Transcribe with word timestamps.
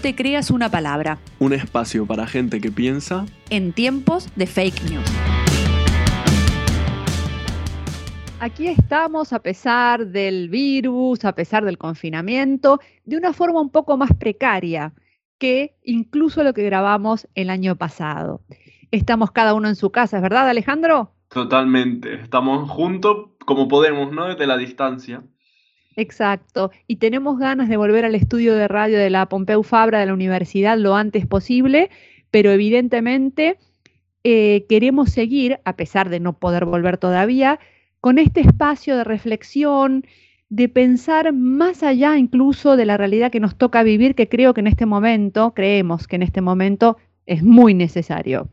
te 0.00 0.14
creas 0.14 0.50
una 0.50 0.70
palabra. 0.70 1.18
Un 1.38 1.52
espacio 1.52 2.06
para 2.06 2.26
gente 2.26 2.60
que 2.60 2.70
piensa 2.70 3.26
en 3.50 3.72
tiempos 3.72 4.28
de 4.34 4.46
fake 4.46 4.82
news. 4.90 5.04
Aquí 8.40 8.68
estamos 8.68 9.34
a 9.34 9.40
pesar 9.40 10.06
del 10.06 10.48
virus, 10.48 11.26
a 11.26 11.34
pesar 11.34 11.66
del 11.66 11.76
confinamiento, 11.76 12.80
de 13.04 13.18
una 13.18 13.34
forma 13.34 13.60
un 13.60 13.68
poco 13.68 13.98
más 13.98 14.10
precaria 14.18 14.94
que 15.38 15.76
incluso 15.82 16.42
lo 16.42 16.54
que 16.54 16.62
grabamos 16.62 17.28
el 17.34 17.50
año 17.50 17.76
pasado. 17.76 18.40
Estamos 18.90 19.30
cada 19.30 19.52
uno 19.52 19.68
en 19.68 19.76
su 19.76 19.90
casa, 19.90 20.16
¿es 20.16 20.22
verdad 20.22 20.48
Alejandro? 20.48 21.12
Totalmente, 21.28 22.14
estamos 22.14 22.70
juntos 22.70 23.28
como 23.44 23.68
podemos, 23.68 24.10
¿no? 24.12 24.28
Desde 24.28 24.46
la 24.46 24.56
distancia. 24.56 25.22
Exacto, 26.00 26.70
y 26.86 26.96
tenemos 26.96 27.38
ganas 27.38 27.68
de 27.68 27.76
volver 27.76 28.06
al 28.06 28.14
estudio 28.14 28.54
de 28.54 28.68
radio 28.68 28.98
de 28.98 29.10
la 29.10 29.26
Pompeu 29.26 29.62
Fabra 29.62 30.00
de 30.00 30.06
la 30.06 30.14
universidad 30.14 30.78
lo 30.78 30.96
antes 30.96 31.26
posible, 31.26 31.90
pero 32.30 32.50
evidentemente 32.50 33.58
eh, 34.24 34.64
queremos 34.66 35.10
seguir, 35.10 35.60
a 35.66 35.76
pesar 35.76 36.08
de 36.08 36.18
no 36.18 36.32
poder 36.32 36.64
volver 36.64 36.96
todavía, 36.96 37.60
con 38.00 38.18
este 38.18 38.40
espacio 38.40 38.96
de 38.96 39.04
reflexión, 39.04 40.06
de 40.48 40.70
pensar 40.70 41.34
más 41.34 41.82
allá 41.82 42.16
incluso 42.16 42.78
de 42.78 42.86
la 42.86 42.96
realidad 42.96 43.30
que 43.30 43.38
nos 43.38 43.58
toca 43.58 43.82
vivir, 43.82 44.14
que 44.14 44.30
creo 44.30 44.54
que 44.54 44.62
en 44.62 44.68
este 44.68 44.86
momento, 44.86 45.52
creemos 45.52 46.06
que 46.06 46.16
en 46.16 46.22
este 46.22 46.40
momento 46.40 46.96
es 47.26 47.42
muy 47.42 47.74
necesario. 47.74 48.48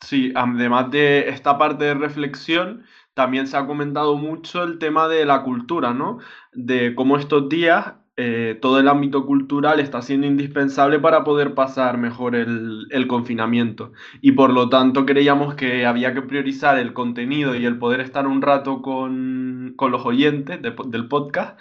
Sí, 0.00 0.32
además 0.34 0.90
de 0.90 1.28
esta 1.28 1.58
parte 1.58 1.84
de 1.84 1.92
reflexión, 1.94 2.84
también 3.20 3.46
se 3.46 3.58
ha 3.58 3.66
comentado 3.66 4.16
mucho 4.16 4.62
el 4.64 4.78
tema 4.78 5.06
de 5.06 5.26
la 5.26 5.42
cultura, 5.42 5.92
¿no? 5.92 6.20
De 6.54 6.94
cómo 6.94 7.18
estos 7.18 7.50
días 7.50 7.92
eh, 8.16 8.56
todo 8.62 8.80
el 8.80 8.88
ámbito 8.88 9.26
cultural 9.26 9.78
está 9.78 10.00
siendo 10.00 10.26
indispensable 10.26 10.98
para 10.98 11.22
poder 11.22 11.52
pasar 11.52 11.98
mejor 11.98 12.34
el, 12.34 13.06
confinamiento. 13.08 13.92
Y 14.22 14.32
por 14.32 14.54
lo 14.54 14.70
tanto 14.70 15.04
creíamos 15.04 15.54
que 15.54 15.84
había 15.84 16.14
que 16.14 16.22
priorizar 16.22 16.78
el 16.78 16.94
contenido 16.94 17.54
y 17.54 17.66
el 17.66 17.76
poder 17.76 18.00
estar 18.00 18.26
un 18.26 18.40
rato 18.40 18.80
con, 18.80 19.76
los 19.78 20.06
oyentes 20.06 20.62
del 20.62 21.08
podcast 21.08 21.60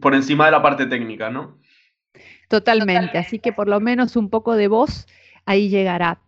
por 0.00 0.14
encima 0.14 0.46
de 0.46 0.52
la 0.52 0.62
parte 0.62 0.86
técnica, 0.86 1.28
¿no? 1.28 1.58
Totalmente, 2.48 3.18
así 3.18 3.38
que 3.38 3.52
por 3.52 3.68
lo 3.68 3.80
menos 3.80 4.16
un 4.16 4.30
poco 4.30 4.56
de 4.56 4.68
voz 4.68 5.06
ahí 5.44 5.68
llegará. 5.68 6.22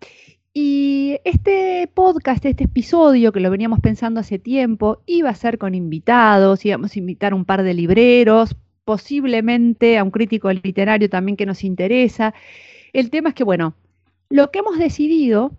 Y 0.54 1.18
este 1.24 1.88
podcast, 1.94 2.44
este 2.44 2.64
episodio 2.64 3.32
que 3.32 3.40
lo 3.40 3.50
veníamos 3.50 3.80
pensando 3.80 4.20
hace 4.20 4.38
tiempo, 4.38 5.02
iba 5.06 5.30
a 5.30 5.34
ser 5.34 5.56
con 5.56 5.74
invitados, 5.74 6.64
íbamos 6.66 6.94
a 6.94 6.98
invitar 6.98 7.32
un 7.32 7.46
par 7.46 7.62
de 7.62 7.72
libreros, 7.72 8.54
posiblemente 8.84 9.96
a 9.96 10.04
un 10.04 10.10
crítico 10.10 10.52
literario 10.52 11.08
también 11.08 11.36
que 11.36 11.46
nos 11.46 11.64
interesa. 11.64 12.34
El 12.92 13.08
tema 13.08 13.30
es 13.30 13.34
que, 13.34 13.44
bueno, 13.44 13.74
lo 14.28 14.50
que 14.50 14.58
hemos 14.58 14.78
decidido 14.78 15.52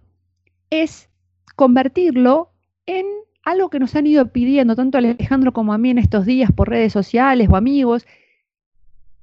es 0.69 1.09
convertirlo 1.55 2.51
en 2.85 3.07
algo 3.43 3.71
que 3.71 3.79
nos 3.79 3.95
han 3.95 4.05
ido 4.05 4.31
pidiendo 4.31 4.75
tanto 4.75 4.99
Alejandro 4.99 5.53
como 5.53 5.73
a 5.73 5.79
mí 5.79 5.89
en 5.89 5.97
estos 5.97 6.27
días 6.27 6.51
por 6.51 6.69
redes 6.69 6.93
sociales 6.93 7.49
o 7.49 7.55
amigos, 7.55 8.05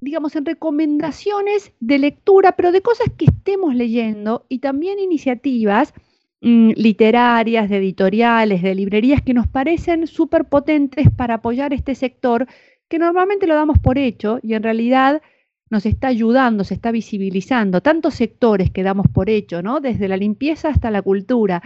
digamos, 0.01 0.37
en 0.37 0.47
recomendaciones 0.47 1.73
de 1.81 1.99
lectura, 1.99 2.53
pero 2.53 2.73
de 2.73 2.83
cosas 2.83 3.09
que 3.17 3.27
estemos 3.27 3.75
leyendo 3.75 4.47
y 4.49 4.61
también 4.61 4.99
iniciativas 4.99 5.93
mm, 6.41 6.71
literarias, 6.77 7.69
de 7.69 7.77
editoriales, 7.77 8.63
de 8.63 8.75
librerías 8.75 9.23
que 9.23 9.35
nos 9.35 9.47
parecen 9.47 10.07
súper 10.07 10.47
potentes 10.47 11.09
para 11.11 11.35
apoyar 11.35 11.73
este 11.73 11.95
sector 11.95 12.47
que 12.89 12.99
normalmente 12.99 13.47
lo 13.47 13.55
damos 13.55 13.79
por 13.79 13.99
hecho 13.99 14.41
y 14.43 14.55
en 14.55 14.63
realidad 14.63 15.23
nos 15.71 15.87
está 15.87 16.09
ayudando, 16.09 16.65
se 16.65 16.75
está 16.75 16.91
visibilizando, 16.91 17.81
tantos 17.81 18.15
sectores 18.15 18.71
que 18.71 18.83
damos 18.83 19.07
por 19.07 19.31
hecho, 19.31 19.63
¿no? 19.63 19.81
Desde 19.81 20.09
la 20.09 20.17
limpieza 20.17 20.69
hasta 20.69 20.91
la 20.91 21.01
cultura 21.01 21.63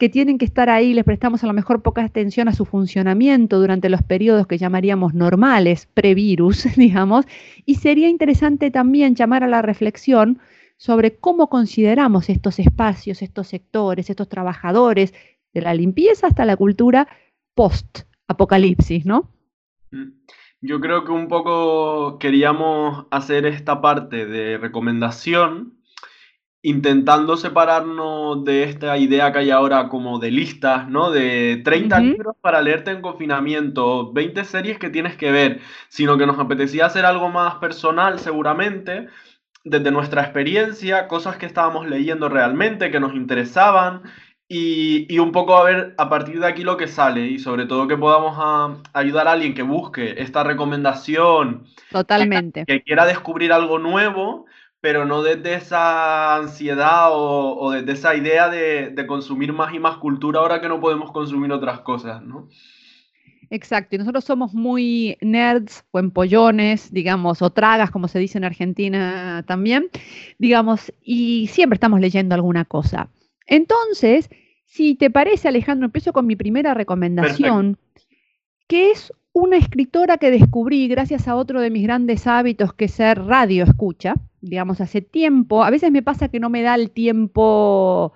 que 0.00 0.08
tienen 0.08 0.38
que 0.38 0.46
estar 0.46 0.70
ahí, 0.70 0.94
les 0.94 1.04
prestamos 1.04 1.44
a 1.44 1.46
lo 1.46 1.52
mejor 1.52 1.82
poca 1.82 2.02
atención 2.02 2.48
a 2.48 2.54
su 2.54 2.64
funcionamiento 2.64 3.60
durante 3.60 3.90
los 3.90 4.02
periodos 4.02 4.46
que 4.46 4.56
llamaríamos 4.56 5.12
normales, 5.12 5.86
previrus, 5.92 6.64
digamos, 6.76 7.26
y 7.66 7.74
sería 7.76 8.08
interesante 8.08 8.70
también 8.70 9.14
llamar 9.14 9.44
a 9.44 9.46
la 9.46 9.60
reflexión 9.60 10.40
sobre 10.78 11.18
cómo 11.18 11.50
consideramos 11.50 12.30
estos 12.30 12.58
espacios, 12.58 13.20
estos 13.20 13.48
sectores, 13.48 14.08
estos 14.08 14.28
trabajadores, 14.30 15.12
de 15.52 15.60
la 15.60 15.74
limpieza 15.74 16.28
hasta 16.28 16.46
la 16.46 16.56
cultura 16.56 17.06
post-apocalipsis, 17.54 19.04
¿no? 19.04 19.28
Mm. 19.90 20.12
Yo 20.62 20.80
creo 20.80 21.04
que 21.04 21.12
un 21.12 21.28
poco 21.28 22.18
queríamos 22.18 23.06
hacer 23.10 23.44
esta 23.46 23.80
parte 23.80 24.26
de 24.26 24.56
recomendación 24.58 25.79
intentando 26.62 27.36
separarnos 27.36 28.44
de 28.44 28.64
esta 28.64 28.98
idea 28.98 29.32
que 29.32 29.38
hay 29.38 29.50
ahora 29.50 29.88
como 29.88 30.18
de 30.18 30.30
listas, 30.30 30.88
¿no? 30.88 31.10
De 31.10 31.62
30 31.64 32.00
libros 32.00 32.36
para 32.40 32.60
leerte 32.60 32.90
en 32.90 33.00
confinamiento, 33.00 34.12
20 34.12 34.44
series 34.44 34.78
que 34.78 34.90
tienes 34.90 35.16
que 35.16 35.32
ver, 35.32 35.60
sino 35.88 36.18
que 36.18 36.26
nos 36.26 36.38
apetecía 36.38 36.86
hacer 36.86 37.06
algo 37.06 37.30
más 37.30 37.54
personal 37.56 38.18
seguramente, 38.18 39.08
desde 39.64 39.90
nuestra 39.90 40.22
experiencia, 40.22 41.08
cosas 41.08 41.36
que 41.36 41.46
estábamos 41.46 41.88
leyendo 41.88 42.28
realmente, 42.28 42.90
que 42.90 43.00
nos 43.00 43.14
interesaban. 43.14 44.02
Y, 44.52 45.16
un 45.20 45.30
poco 45.30 45.56
a 45.56 45.62
ver 45.62 45.94
a 45.96 46.08
partir 46.08 46.40
de 46.40 46.46
aquí 46.48 46.64
lo 46.64 46.76
que 46.76 46.88
sale 46.88 47.24
y 47.24 47.38
sobre 47.38 47.66
todo 47.66 47.86
que 47.86 47.96
podamos 47.96 48.36
ayudar 48.92 49.28
a 49.28 49.32
alguien 49.32 49.54
que 49.54 49.62
busque 49.62 50.20
esta 50.20 50.42
recomendación. 50.42 51.66
Totalmente. 51.92 52.64
que 52.66 52.82
quiera 52.82 53.06
descubrir 53.06 53.52
algo 53.52 53.78
nuevo 53.78 54.46
pero 54.80 55.04
no 55.04 55.22
desde 55.22 55.54
esa 55.54 56.36
ansiedad 56.36 57.08
o, 57.10 57.70
desde 57.72 57.92
esa 57.92 58.14
idea 58.14 58.48
de, 58.48 59.04
consumir 59.06 59.52
más 59.52 59.74
y 59.74 59.78
más 59.78 59.98
cultura 59.98 60.40
ahora 60.40 60.60
que 60.60 60.68
no 60.68 60.80
podemos 60.80 61.12
consumir 61.12 61.52
otras 61.52 61.80
cosas, 61.80 62.22
¿no? 62.22 62.48
Exacto, 63.50 63.96
y 63.96 63.98
nosotros 63.98 64.24
somos 64.24 64.54
muy 64.54 65.18
nerds 65.20 65.84
o 65.90 65.98
empollones, 65.98 66.92
digamos, 66.92 67.42
o 67.42 67.50
tragas, 67.50 67.90
como 67.90 68.06
se 68.06 68.20
dice 68.20 68.38
en 68.38 68.44
Argentina 68.44 69.44
también, 69.46 69.88
digamos, 70.38 70.92
y 71.02 71.48
siempre 71.48 71.74
estamos 71.74 72.00
leyendo 72.00 72.34
alguna 72.34 72.64
cosa. 72.64 73.10
Entonces, 73.46 74.30
si 74.66 74.94
te 74.94 75.10
parece, 75.10 75.48
Alejandro, 75.48 75.86
empiezo 75.86 76.12
con 76.12 76.28
mi 76.28 76.36
primera 76.36 76.74
recomendación, 76.74 77.76
que 78.68 78.92
es 78.92 79.12
una 79.32 79.56
escritora 79.56 80.16
que 80.18 80.30
descubrí 80.30 80.86
gracias 80.86 81.26
a 81.26 81.34
otro 81.34 81.60
de 81.60 81.70
mis 81.70 81.82
grandes 81.82 82.28
hábitos, 82.28 82.72
que 82.72 82.84
es 82.84 82.92
ser 82.92 83.24
radio 83.24 83.64
escucha 83.64 84.14
digamos, 84.40 84.80
hace 84.80 85.00
tiempo. 85.00 85.64
A 85.64 85.70
veces 85.70 85.90
me 85.90 86.02
pasa 86.02 86.28
que 86.28 86.40
no 86.40 86.50
me 86.50 86.62
da 86.62 86.74
el 86.74 86.90
tiempo 86.90 88.12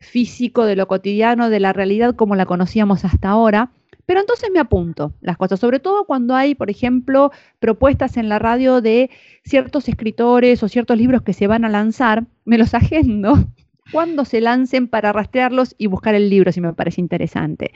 físico 0.00 0.64
de 0.64 0.76
lo 0.76 0.88
cotidiano, 0.88 1.50
de 1.50 1.60
la 1.60 1.72
realidad 1.72 2.16
como 2.16 2.34
la 2.36 2.46
conocíamos 2.46 3.04
hasta 3.04 3.28
ahora. 3.28 3.70
Pero 4.06 4.20
entonces 4.20 4.50
me 4.52 4.58
apunto 4.58 5.12
las 5.20 5.36
cosas, 5.36 5.60
sobre 5.60 5.78
todo 5.78 6.04
cuando 6.04 6.34
hay, 6.34 6.56
por 6.56 6.68
ejemplo, 6.68 7.30
propuestas 7.60 8.16
en 8.16 8.28
la 8.28 8.40
radio 8.40 8.80
de 8.80 9.08
ciertos 9.44 9.88
escritores 9.88 10.62
o 10.64 10.68
ciertos 10.68 10.98
libros 10.98 11.22
que 11.22 11.32
se 11.32 11.46
van 11.46 11.64
a 11.64 11.68
lanzar, 11.68 12.24
me 12.44 12.58
los 12.58 12.74
agendo 12.74 13.38
cuando 13.92 14.24
se 14.24 14.40
lancen 14.40 14.88
para 14.88 15.12
rastrearlos 15.12 15.76
y 15.78 15.86
buscar 15.86 16.16
el 16.16 16.28
libro 16.28 16.50
si 16.50 16.60
me 16.60 16.72
parece 16.72 17.00
interesante. 17.00 17.70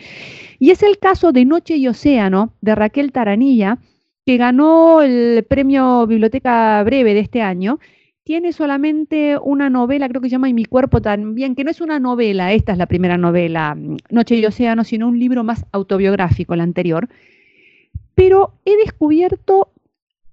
Y 0.59 0.71
es 0.71 0.82
el 0.82 0.99
caso 0.99 1.31
de 1.31 1.44
Noche 1.44 1.76
y 1.76 1.87
Océano 1.87 2.53
de 2.61 2.75
Raquel 2.75 3.12
Taranilla, 3.12 3.78
que 4.25 4.37
ganó 4.37 5.03
el 5.03 5.45
premio 5.45 6.07
Biblioteca 6.07 6.83
Breve 6.83 7.15
de 7.15 7.21
este 7.21 7.43
año, 7.43 7.79
tiene 8.25 8.55
solamente 8.55 9.37
una 9.43 9.69
novela, 9.69 10.09
creo 10.09 10.23
que 10.23 10.29
se 10.29 10.33
llama 10.33 10.49
Y 10.49 10.55
mi 10.55 10.65
cuerpo 10.65 11.03
también, 11.03 11.55
que 11.55 11.62
no 11.62 11.71
es 11.71 11.83
una 11.83 12.01
novela, 12.01 12.55
esta 12.55 12.73
es 12.73 12.79
la 12.79 12.87
primera 12.87 13.19
novela, 13.19 13.77
Noche 14.09 14.37
y 14.37 14.47
Océano, 14.47 14.83
sino 14.85 15.09
un 15.09 15.19
libro 15.19 15.45
más 15.45 15.67
autobiográfico, 15.73 16.55
el 16.55 16.61
anterior. 16.61 17.09
Pero 18.15 18.55
he 18.65 18.76
descubierto 18.79 19.73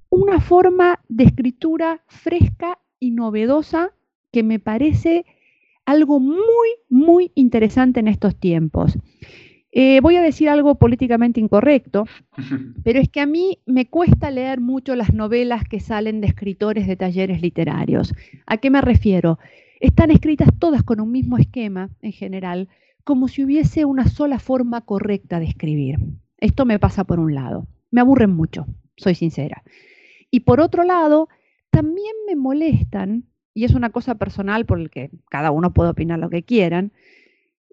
una 0.09 0.39
forma 0.39 1.01
de 1.09 1.25
escritura 1.25 2.01
fresca 2.07 2.79
y 2.99 3.11
novedosa 3.11 3.91
que 4.31 4.43
me 4.43 4.59
parece 4.59 5.25
algo 5.85 6.21
muy, 6.21 6.69
muy 6.89 7.31
interesante 7.35 7.99
en 7.99 8.07
estos 8.07 8.35
tiempos. 8.37 8.97
Eh, 9.71 10.01
voy 10.01 10.17
a 10.17 10.21
decir 10.21 10.49
algo 10.49 10.75
políticamente 10.75 11.39
incorrecto, 11.39 12.05
pero 12.83 12.99
es 12.99 13.09
que 13.09 13.21
a 13.21 13.25
mí 13.25 13.59
me 13.65 13.87
cuesta 13.87 14.29
leer 14.29 14.59
mucho 14.59 14.95
las 14.95 15.13
novelas 15.13 15.63
que 15.63 15.79
salen 15.79 16.19
de 16.19 16.27
escritores 16.27 16.87
de 16.87 16.97
talleres 16.97 17.41
literarios. 17.41 18.13
¿A 18.45 18.57
qué 18.57 18.69
me 18.69 18.81
refiero? 18.81 19.39
Están 19.79 20.11
escritas 20.11 20.49
todas 20.59 20.83
con 20.83 20.99
un 20.99 21.11
mismo 21.11 21.37
esquema 21.37 21.89
en 22.01 22.11
general, 22.11 22.67
como 23.03 23.27
si 23.27 23.43
hubiese 23.43 23.85
una 23.85 24.07
sola 24.07 24.39
forma 24.39 24.81
correcta 24.81 25.39
de 25.39 25.45
escribir. 25.45 25.97
Esto 26.37 26.65
me 26.65 26.77
pasa 26.77 27.03
por 27.05 27.19
un 27.19 27.33
lado. 27.33 27.67
Me 27.91 28.01
aburren 28.01 28.31
mucho, 28.31 28.67
soy 28.97 29.15
sincera. 29.15 29.63
Y 30.29 30.41
por 30.41 30.59
otro 30.59 30.83
lado, 30.83 31.29
también 31.71 32.13
me 32.27 32.35
molestan, 32.35 33.25
y 33.53 33.63
es 33.65 33.73
una 33.73 33.89
cosa 33.89 34.15
personal 34.15 34.65
por 34.65 34.79
la 34.79 34.89
que 34.89 35.11
cada 35.29 35.51
uno 35.51 35.73
puede 35.73 35.89
opinar 35.89 36.19
lo 36.19 36.29
que 36.29 36.43
quieran, 36.43 36.91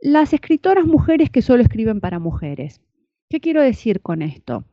las 0.01 0.33
escritoras 0.33 0.87
mujeres 0.87 1.31
que 1.31 1.43
solo 1.43 1.63
escriben 1.63 2.01
para 2.01 2.19
mujeres. 2.19 2.81
¿Qué 3.29 3.41
quiero 3.41 3.63
decir 3.63 4.01
con 4.01 4.23
esto? 4.23 4.65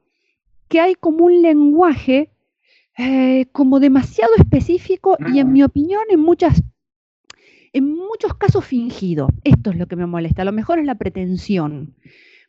Que 0.67 0.79
hay 0.79 0.95
como 0.95 1.25
un 1.25 1.41
lenguaje 1.41 2.31
eh, 2.97 3.47
como 3.51 3.79
demasiado 3.79 4.33
específico 4.37 5.17
y 5.33 5.39
en 5.39 5.51
mi 5.51 5.63
opinión 5.63 6.03
en 6.09 6.21
muchas 6.21 6.63
en 7.73 7.93
muchos 7.93 8.33
casos 8.35 8.63
fingido. 8.63 9.27
Esto 9.43 9.71
es 9.71 9.75
lo 9.75 9.87
que 9.87 9.97
me 9.97 10.05
molesta. 10.05 10.43
A 10.43 10.45
lo 10.45 10.53
mejor 10.53 10.79
es 10.79 10.85
la 10.85 10.95
pretensión. 10.95 11.93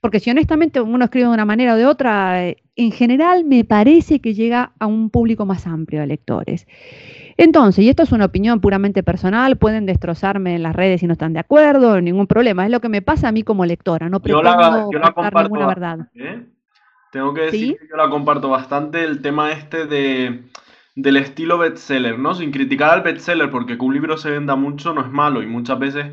Porque 0.00 0.20
si 0.20 0.30
honestamente 0.30 0.80
uno 0.80 1.04
escribe 1.04 1.26
de 1.26 1.34
una 1.34 1.44
manera 1.44 1.74
o 1.74 1.76
de 1.76 1.84
otra, 1.84 2.46
eh, 2.46 2.58
en 2.76 2.92
general 2.92 3.44
me 3.44 3.64
parece 3.64 4.20
que 4.20 4.34
llega 4.34 4.74
a 4.78 4.86
un 4.86 5.10
público 5.10 5.44
más 5.44 5.66
amplio 5.66 6.00
de 6.00 6.06
lectores. 6.06 6.68
Entonces, 7.36 7.84
y 7.84 7.88
esto 7.88 8.02
es 8.02 8.12
una 8.12 8.24
opinión 8.24 8.60
puramente 8.60 9.02
personal, 9.02 9.56
pueden 9.56 9.86
destrozarme 9.86 10.54
en 10.54 10.62
las 10.62 10.74
redes 10.74 11.00
si 11.00 11.06
no 11.06 11.12
están 11.12 11.32
de 11.32 11.40
acuerdo, 11.40 12.00
ningún 12.00 12.26
problema. 12.26 12.64
Es 12.64 12.70
lo 12.70 12.80
que 12.80 12.88
me 12.88 13.02
pasa 13.02 13.28
a 13.28 13.32
mí 13.32 13.42
como 13.42 13.66
lectora, 13.66 14.08
no 14.08 14.20
pretendo 14.20 14.90
yo 14.90 14.98
la, 14.98 15.42
ninguna 15.42 15.66
verdad. 15.66 15.98
¿eh? 16.14 16.46
Tengo 17.12 17.34
que 17.34 17.42
decir 17.42 17.76
que 17.78 17.88
yo 17.88 17.96
la 17.96 18.08
comparto 18.08 18.48
bastante 18.48 19.04
el 19.04 19.20
tema 19.22 19.52
este 19.52 19.86
de 19.86 20.44
del 20.96 21.18
estilo 21.18 21.58
bestseller, 21.58 22.18
¿no? 22.18 22.34
Sin 22.34 22.50
criticar 22.50 22.90
al 22.90 23.02
bestseller, 23.02 23.50
porque 23.50 23.76
que 23.76 23.84
un 23.84 23.92
libro 23.92 24.16
se 24.16 24.30
venda 24.30 24.56
mucho 24.56 24.94
no 24.94 25.02
es 25.02 25.10
malo 25.10 25.42
y 25.42 25.46
muchas 25.46 25.78
veces 25.78 26.06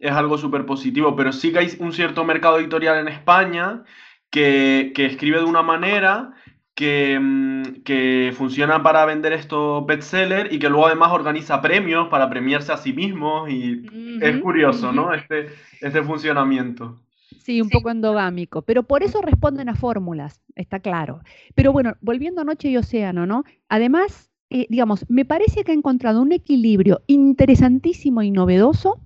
es 0.00 0.12
algo 0.12 0.36
súper 0.36 0.66
positivo, 0.66 1.14
pero 1.14 1.32
sí 1.32 1.52
que 1.52 1.60
hay 1.60 1.68
un 1.78 1.92
cierto 1.92 2.24
mercado 2.24 2.58
editorial 2.58 2.98
en 2.98 3.08
España 3.08 3.84
que, 4.28 4.92
escribe 4.96 5.38
de 5.38 5.44
una 5.44 5.62
manera 5.62 6.32
que, 6.74 7.18
mm, 7.20 7.82
que, 7.84 8.32
funciona 8.36 8.82
para 8.82 9.04
vender 9.04 9.32
estos 9.32 9.86
bestsellers 9.86 10.52
y 10.52 10.58
que 10.58 10.68
luego 10.68 10.86
además 10.86 11.12
organiza 11.12 11.60
premios 11.60 12.08
para 12.08 12.28
premiarse 12.28 12.72
a 12.72 12.76
sí 12.76 12.92
mismos 12.92 13.48
y 13.48 13.86
es 14.20 14.40
curioso, 14.40 14.92
¿no? 14.92 15.12
Este, 15.14 15.48
este 15.80 16.02
funcionamiento. 16.02 17.00
Sí, 17.44 17.60
un 17.60 17.68
poco 17.68 17.90
endogámico, 17.90 18.62
pero 18.62 18.84
por 18.84 19.02
eso 19.02 19.20
responden 19.20 19.68
a 19.68 19.74
fórmulas, 19.74 20.42
está 20.56 20.80
claro. 20.80 21.20
Pero 21.54 21.72
bueno, 21.72 21.94
volviendo 22.00 22.40
a 22.40 22.44
Noche 22.44 22.70
y 22.70 22.76
Océano, 22.76 23.26
¿no? 23.26 23.44
Además, 23.68 24.30
eh, 24.50 24.66
digamos, 24.70 25.04
me 25.10 25.24
parece 25.24 25.62
que 25.62 25.72
ha 25.72 25.74
encontrado 25.74 26.22
un 26.22 26.32
equilibrio 26.32 27.02
interesantísimo 27.06 28.22
y 28.22 28.30
novedoso 28.30 29.00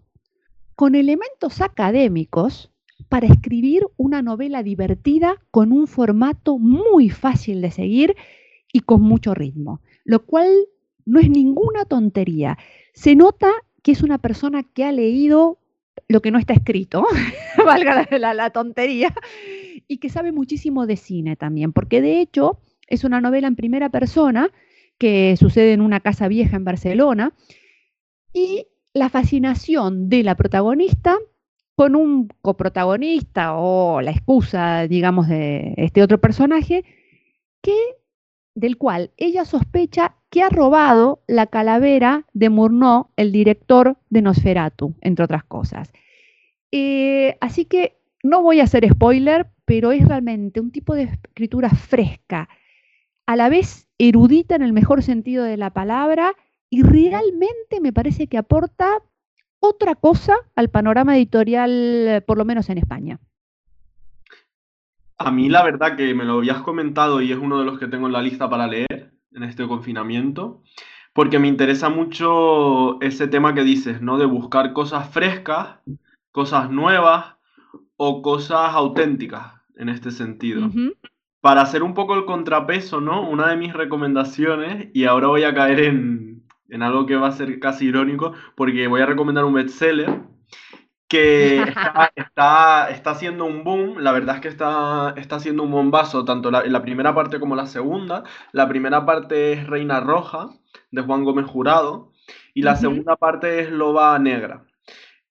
con 0.77 0.95
elementos 0.95 1.61
académicos 1.61 2.71
para 3.09 3.27
escribir 3.27 3.87
una 3.97 4.23
novela 4.23 4.63
divertida 4.63 5.37
con 5.51 5.73
un 5.73 5.87
formato 5.87 6.59
muy 6.59 7.11
fácil 7.11 7.61
de 7.63 7.71
seguir 7.71 8.17
y 8.73 8.81
con 8.81 9.03
mucho 9.03 9.35
ritmo, 9.35 9.81
lo 10.05 10.25
cual 10.25 10.49
no 11.07 11.19
es 11.21 11.31
ninguna 11.31 11.85
tontería. 11.85 12.59
Se 12.93 13.17
nota 13.17 13.51
que 13.83 13.93
es 13.93 14.03
una 14.03 14.19
persona 14.19 14.63
que 14.63 14.85
ha 14.85 14.93
leído 14.93 15.59
lo 16.09 16.21
que 16.21 16.31
no 16.31 16.39
está 16.39 16.53
escrito, 16.53 17.07
valga 17.65 18.07
la, 18.11 18.51
tontería, 18.51 19.15
y 19.87 19.99
que 19.99 20.11
sabe 20.11 20.33
muchísimo 20.33 20.87
de 20.87 20.97
cine 20.97 21.37
también, 21.37 21.73
porque 21.73 22.01
de 22.01 22.21
hecho 22.21 22.61
es 22.87 23.05
una 23.05 23.21
novela 23.21 23.49
en 23.49 23.57
primera 23.57 23.89
persona 23.89 24.51
que 24.99 25.37
sucede 25.37 25.73
en 25.73 25.81
una 25.81 26.01
casa 26.01 26.29
vieja 26.29 26.57
en 26.57 26.65
Barcelona, 26.65 27.33
y 28.33 28.67
la 28.93 29.09
fascinación 29.09 30.09
de 30.09 30.23
la 30.23 30.35
protagonista 30.35 31.17
con 31.79 31.95
un 31.95 32.27
coprotagonista 32.43 33.57
o 33.57 34.01
la 34.01 34.11
excusa, 34.11 34.89
digamos, 34.89 35.29
de 35.29 35.75
este 35.77 36.03
otro 36.03 36.21
personaje, 36.21 36.85
que, 37.63 37.77
del 38.57 38.77
cual 38.77 39.13
ella 39.17 39.45
sospecha 39.45 40.17
que 40.29 40.43
ha 40.43 40.49
robado 40.49 41.23
la 41.29 41.47
calavera 41.47 42.27
de 42.33 42.51
Murnau, 42.51 43.11
el 43.15 43.31
director 43.31 43.97
de 44.11 44.23
Nosferatu, 44.23 44.97
entre 45.03 45.25
otras 45.25 45.45
cosas. 45.45 45.93
Eh, 46.73 47.37
así 47.41 47.65
que 47.65 48.01
no 48.25 48.43
voy 48.43 48.59
a 48.59 48.65
hacer 48.65 48.85
spoiler, 48.91 49.47
pero 49.65 49.93
es 49.93 50.05
realmente 50.05 50.59
un 50.59 50.73
tipo 50.73 50.97
de 50.97 51.05
escritura 51.05 51.71
fresca, 51.71 52.49
a 53.25 53.37
la 53.37 53.49
vez 53.49 53.87
erudita 53.99 54.57
en 54.57 54.63
el 54.63 54.73
mejor 54.73 55.05
sentido 55.05 55.45
de 55.45 55.57
la 55.57 55.71
palabra 55.71 56.33
y 56.71 56.83
realmente 56.83 57.81
me 57.81 57.93
parece 57.93 58.27
que 58.27 58.37
aporta 58.37 59.01
otra 59.61 59.95
cosa 59.95 60.37
al 60.55 60.71
panorama 60.71 61.17
editorial, 61.17 62.23
por 62.27 62.39
lo 62.39 62.45
menos 62.45 62.69
en 62.71 62.79
España. 62.79 63.19
A 65.19 65.31
mí 65.31 65.49
la 65.49 65.65
verdad 65.65 65.97
que 65.97 66.15
me 66.15 66.25
lo 66.25 66.35
habías 66.35 66.63
comentado 66.63 67.21
y 67.21 67.33
es 67.33 67.39
uno 67.39 67.59
de 67.59 67.65
los 67.65 67.79
que 67.79 67.89
tengo 67.89 68.07
en 68.07 68.13
la 68.13 68.23
lista 68.23 68.49
para 68.49 68.69
leer 68.69 69.13
en 69.33 69.43
este 69.43 69.67
confinamiento, 69.67 70.63
porque 71.13 71.39
me 71.39 71.49
interesa 71.49 71.89
mucho 71.89 73.01
ese 73.01 73.27
tema 73.27 73.55
que 73.55 73.65
dices, 73.65 74.01
¿no? 74.01 74.17
De 74.17 74.27
buscar 74.27 74.73
cosas 74.73 75.09
frescas, 75.11 75.81
cosas 76.31 76.71
nuevas 76.71 77.35
o 77.97 78.23
cosas 78.23 78.73
auténticas 78.75 79.55
en 79.77 79.89
este 79.89 80.13
sentido. 80.13 80.71
Para 81.41 81.63
hacer 81.63 81.83
un 81.83 81.95
poco 81.95 82.15
el 82.15 82.25
contrapeso, 82.25 83.01
¿no? 83.01 83.29
Una 83.29 83.49
de 83.49 83.57
mis 83.57 83.73
recomendaciones, 83.73 84.89
y 84.93 85.05
ahora 85.05 85.29
voy 85.29 85.43
a 85.43 85.55
caer 85.55 85.81
en, 85.81 86.28
en 86.69 86.83
algo 86.83 87.07
que 87.07 87.17
va 87.17 87.29
a 87.29 87.33
ser 87.33 87.59
casi 87.61 87.87
irónico, 87.87 88.33
porque 88.57 88.87
voy 88.87 89.01
a 89.01 89.07
recomendar 89.07 89.45
un 89.45 89.55
bestseller 89.55 90.21
que 91.09 91.63
está, 91.63 92.13
está, 92.17 92.91
está, 92.91 93.11
haciendo 93.11 93.47
un 93.47 93.65
boom, 93.65 93.99
la 93.99 94.13
verdad 94.13 94.37
es 94.37 94.43
que 94.43 94.49
está, 94.49 95.15
está 95.17 95.37
haciendo 95.37 95.63
un 95.63 95.71
bombazo, 95.71 96.25
tanto 96.25 96.51
la, 96.51 96.65
la 96.65 96.83
primera 96.83 97.15
parte 97.15 97.41
como 97.41 97.57
la 97.57 97.67
segunda. 97.67 98.25
La 98.53 98.69
primera 98.69 99.05
parte 99.05 99.53
es 99.53 99.67
Reina 99.67 100.01
Roja, 100.01 100.51
de 100.91 101.03
Juan 101.03 101.25
Gómez 101.25 101.47
Jurado, 101.47 102.13
y 102.55 102.63
la 102.63 102.77
segunda 102.77 103.17
parte 103.17 103.61
es 103.61 103.71
Loba 103.71 104.19
Negra. 104.19 104.65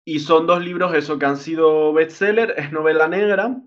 Y 0.03 0.19
son 0.19 0.47
dos 0.47 0.63
libros, 0.63 0.93
eso, 0.93 1.19
que 1.19 1.25
han 1.25 1.37
sido 1.37 1.93
bestseller, 1.93 2.53
es 2.57 2.71
novela 2.71 3.07
negra, 3.07 3.57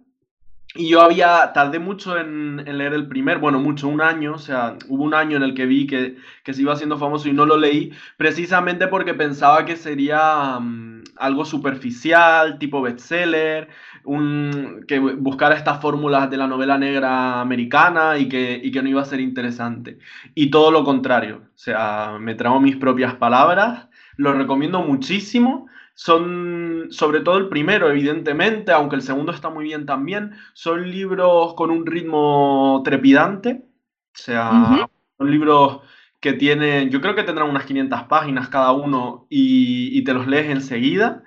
y 0.74 0.88
yo 0.88 1.00
había, 1.02 1.52
tardé 1.52 1.80
mucho 1.80 2.16
en, 2.16 2.56
leer 2.56 2.92
el 2.92 3.08
primer, 3.08 3.38
bueno, 3.38 3.58
mucho, 3.58 3.88
un 3.88 4.00
año, 4.00 4.34
o 4.34 4.38
sea, 4.38 4.76
hubo 4.88 5.02
un 5.02 5.14
año 5.14 5.36
en 5.36 5.42
el 5.42 5.54
que 5.54 5.66
vi 5.66 5.86
que, 5.86 6.16
se 6.44 6.62
iba 6.62 6.72
haciendo 6.72 6.96
famoso 6.96 7.28
y 7.28 7.32
no 7.32 7.44
lo 7.44 7.56
leí, 7.56 7.92
precisamente 8.16 8.86
porque 8.86 9.14
pensaba 9.14 9.64
que 9.64 9.76
sería 9.76 10.58
mm, 10.60 11.02
algo 11.16 11.44
superficial, 11.44 12.58
tipo 12.60 12.82
bestseller, 12.82 13.68
un, 14.04 14.84
que 14.86 15.00
buscara 15.00 15.56
estas 15.56 15.80
fórmulas 15.80 16.30
de 16.30 16.36
la 16.36 16.46
novela 16.46 16.78
negra 16.78 17.40
americana 17.40 18.16
y 18.18 18.28
que, 18.28 18.60
y 18.62 18.70
que 18.70 18.82
no 18.82 18.88
iba 18.88 19.02
a 19.02 19.04
ser 19.04 19.20
interesante. 19.20 19.98
Y 20.34 20.50
todo 20.50 20.70
lo 20.70 20.84
contrario, 20.84 21.42
o 21.54 21.58
sea, 21.58 22.16
me 22.20 22.36
trago 22.36 22.60
mis 22.60 22.76
propias 22.76 23.14
palabras, 23.16 23.88
lo 24.16 24.32
recomiendo 24.34 24.82
muchísimo 24.82 25.66
son, 26.02 26.86
sobre 26.88 27.20
todo 27.20 27.36
el 27.36 27.50
primero, 27.50 27.90
evidentemente, 27.90 28.72
aunque 28.72 28.96
el 28.96 29.02
segundo 29.02 29.32
está 29.32 29.50
muy 29.50 29.64
bien 29.64 29.84
también, 29.84 30.32
son 30.54 30.90
libros 30.90 31.52
con 31.52 31.70
un 31.70 31.84
ritmo 31.84 32.80
trepidante. 32.82 33.66
O 33.66 34.18
sea, 34.18 34.88
son 35.18 35.30
libros 35.30 35.80
que 36.18 36.32
tienen, 36.32 36.88
yo 36.88 37.02
creo 37.02 37.14
que 37.14 37.22
tendrán 37.22 37.50
unas 37.50 37.66
500 37.66 38.04
páginas 38.04 38.48
cada 38.48 38.72
uno 38.72 39.26
y, 39.28 39.90
y 39.98 40.02
te 40.02 40.14
los 40.14 40.26
lees 40.26 40.48
enseguida. 40.48 41.22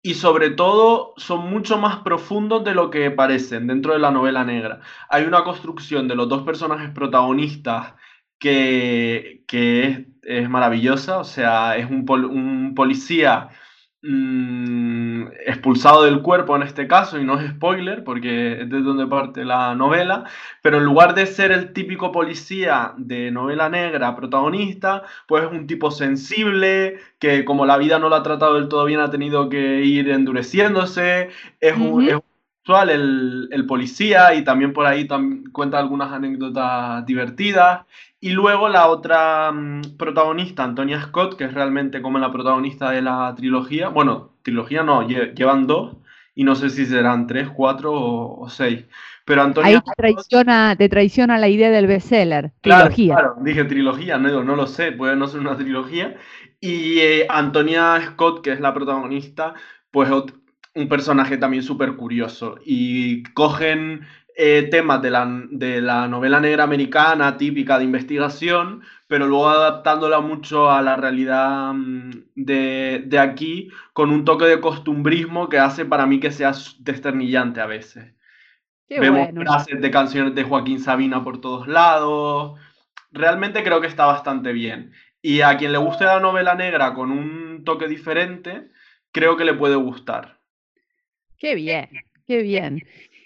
Y 0.00 0.14
sobre 0.14 0.48
todo 0.48 1.12
son 1.18 1.50
mucho 1.50 1.76
más 1.76 1.96
profundos 1.98 2.64
de 2.64 2.74
lo 2.74 2.88
que 2.88 3.10
parecen 3.10 3.66
dentro 3.66 3.92
de 3.92 3.98
la 3.98 4.12
novela 4.12 4.44
negra. 4.44 4.80
Hay 5.10 5.24
una 5.24 5.44
construcción 5.44 6.08
de 6.08 6.14
los 6.14 6.26
dos 6.26 6.42
personajes 6.42 6.88
protagonistas 6.88 7.92
que, 8.38 9.44
que 9.46 9.84
es, 9.84 10.00
es, 10.22 10.48
maravillosa. 10.48 11.18
O 11.18 11.24
sea, 11.24 11.76
es 11.76 11.90
un, 11.90 12.08
un 12.08 12.74
policía 12.74 13.50
Mm, 14.02 15.28
expulsado 15.46 16.04
del 16.04 16.22
cuerpo 16.22 16.54
en 16.54 16.62
este 16.62 16.86
caso, 16.86 17.18
y 17.18 17.24
no 17.24 17.40
es 17.40 17.50
spoiler 17.50 18.04
porque 18.04 18.60
es 18.62 18.70
de 18.70 18.80
donde 18.82 19.06
parte 19.06 19.44
la 19.44 19.74
novela, 19.74 20.24
pero 20.62 20.76
en 20.76 20.84
lugar 20.84 21.14
de 21.14 21.26
ser 21.26 21.50
el 21.50 21.72
típico 21.72 22.12
policía 22.12 22.94
de 22.98 23.30
novela 23.30 23.68
negra 23.68 24.14
protagonista, 24.14 25.02
pues 25.26 25.44
es 25.44 25.50
un 25.50 25.66
tipo 25.66 25.90
sensible, 25.90 26.98
que 27.18 27.44
como 27.44 27.66
la 27.66 27.78
vida 27.78 27.98
no 27.98 28.08
lo 28.08 28.16
ha 28.16 28.22
tratado 28.22 28.54
del 28.54 28.68
todo 28.68 28.84
bien 28.84 29.00
ha 29.00 29.10
tenido 29.10 29.48
que 29.48 29.82
ir 29.82 30.10
endureciéndose, 30.10 31.30
es, 31.60 31.76
un, 31.76 32.08
es 32.08 32.16
el, 32.68 33.48
el, 33.52 33.66
policía 33.66 34.34
y 34.34 34.42
también 34.42 34.72
por 34.72 34.86
ahí 34.86 35.06
cuenta 35.52 35.78
algunas 35.78 36.12
anécdotas 36.12 37.06
divertidas 37.06 37.86
y 38.20 38.30
luego 38.30 38.68
la 38.68 38.88
otra 38.88 39.52
mm, 39.52 39.96
protagonista, 39.96 40.64
Antonia 40.64 41.00
Scott, 41.00 41.36
que 41.36 41.44
es 41.44 41.54
realmente 41.54 42.02
como 42.02 42.18
la 42.18 42.32
protagonista 42.32 42.90
de 42.90 43.02
la 43.02 43.32
trilogía. 43.36 43.88
Bueno, 43.88 44.32
trilogía 44.42 44.82
no, 44.82 45.06
llevan 45.06 45.66
dos 45.66 45.96
y 46.34 46.44
no 46.44 46.56
sé 46.56 46.70
si 46.70 46.86
serán 46.86 47.26
tres, 47.26 47.48
cuatro 47.50 47.92
o, 47.92 48.48
seis. 48.48 48.84
Pero 49.24 49.42
Antonia 49.42 49.76
Ahí 49.76 49.80
te 49.80 49.92
traiciona, 49.96 50.76
te 50.76 50.88
traiciona 50.88 51.38
la 51.38 51.48
idea 51.48 51.70
del 51.70 51.86
bestseller, 51.86 52.52
trilogía. 52.60 53.14
Claro, 53.14 53.36
dije 53.42 53.64
trilogía, 53.64 54.18
no, 54.18 54.42
no 54.42 54.56
lo 54.56 54.66
sé, 54.66 54.92
puede 54.92 55.14
no 55.14 55.28
ser 55.28 55.40
una 55.40 55.56
trilogía. 55.56 56.16
Y 56.60 56.98
eh, 56.98 57.26
Antonia 57.28 58.00
Scott, 58.06 58.42
que 58.42 58.52
es 58.52 58.60
la 58.60 58.74
protagonista, 58.74 59.54
pues 59.90 60.10
un 60.76 60.88
personaje 60.88 61.38
también 61.38 61.62
súper 61.62 61.96
curioso. 61.96 62.58
Y 62.64 63.24
cogen 63.32 64.06
eh, 64.36 64.68
temas 64.70 65.00
de 65.00 65.10
la, 65.10 65.26
de 65.50 65.80
la, 65.80 66.06
novela 66.06 66.38
negra 66.38 66.64
americana 66.64 67.38
típica 67.38 67.78
de 67.78 67.84
investigación, 67.84 68.82
pero 69.08 69.26
luego 69.26 69.48
adaptándola 69.48 70.20
mucho 70.20 70.70
a 70.70 70.82
la 70.82 70.96
realidad 70.96 71.72
mm, 71.72 72.10
de, 72.34 73.02
de, 73.06 73.18
aquí 73.18 73.70
con 73.94 74.10
un 74.10 74.26
toque 74.26 74.44
de 74.44 74.60
costumbrismo 74.60 75.48
que 75.48 75.58
hace 75.58 75.86
para 75.86 76.06
mí 76.06 76.20
que 76.20 76.30
sea 76.30 76.52
desternillante 76.80 77.60
a 77.62 77.66
veces. 77.66 78.14
Vemos 78.88 79.30
frases 79.34 79.80
de 79.80 79.90
canciones 79.90 80.34
de 80.34 80.44
Joaquín 80.44 80.80
Sabina 80.80 81.24
por 81.24 81.40
todos 81.40 81.66
lados. 81.66 82.60
realmente 83.10 83.64
creo 83.64 83.80
que 83.80 83.88
está 83.88 84.04
bastante 84.06 84.52
bien. 84.52 84.92
Y 85.22 85.40
a 85.40 85.56
quien 85.56 85.72
le 85.72 85.78
guste 85.78 86.04
la 86.04 86.20
novela 86.20 86.54
negra 86.54 86.94
con 86.94 87.10
un 87.10 87.64
toque 87.64 87.88
diferente, 87.88 88.70
creo 89.10 89.36
que 89.36 89.44
le 89.44 89.54
puede 89.54 89.74
gustar. 89.76 90.35
Qué 91.38 91.54
bien, 91.54 91.88
qué 92.26 92.42
bien. 92.42 92.82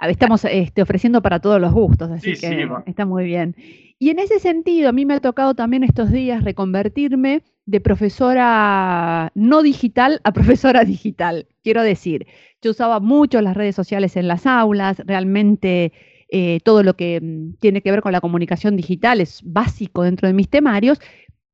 Estamos 0.00 0.44
este, 0.44 0.82
ofreciendo 0.82 1.22
para 1.22 1.40
todos 1.40 1.60
los 1.60 1.72
gustos, 1.72 2.10
así 2.12 2.34
que 2.34 2.68
está 2.86 3.04
muy 3.04 3.24
bien. 3.24 3.56
Y 3.98 4.10
en 4.10 4.20
ese 4.20 4.38
sentido, 4.38 4.88
a 4.88 4.92
mí 4.92 5.04
me 5.04 5.14
ha 5.14 5.20
tocado 5.20 5.54
también 5.54 5.82
estos 5.82 6.12
días 6.12 6.44
reconvertirme 6.44 7.42
de 7.66 7.80
profesora 7.80 9.32
no 9.34 9.62
digital 9.62 10.20
a 10.22 10.32
profesora 10.32 10.84
digital. 10.84 11.48
Quiero 11.64 11.82
decir, 11.82 12.28
yo 12.62 12.70
usaba 12.70 13.00
mucho 13.00 13.40
las 13.42 13.56
redes 13.56 13.74
sociales 13.74 14.16
en 14.16 14.28
las 14.28 14.46
aulas, 14.46 15.02
realmente 15.04 15.92
eh, 16.30 16.60
todo 16.62 16.82
lo 16.82 16.94
que 16.94 17.20
mm, 17.20 17.54
tiene 17.54 17.82
que 17.82 17.90
ver 17.90 18.00
con 18.00 18.12
la 18.12 18.20
comunicación 18.20 18.76
digital 18.76 19.20
es 19.20 19.40
básico 19.44 20.02
dentro 20.02 20.28
de 20.28 20.34
mis 20.34 20.48
temarios, 20.48 21.00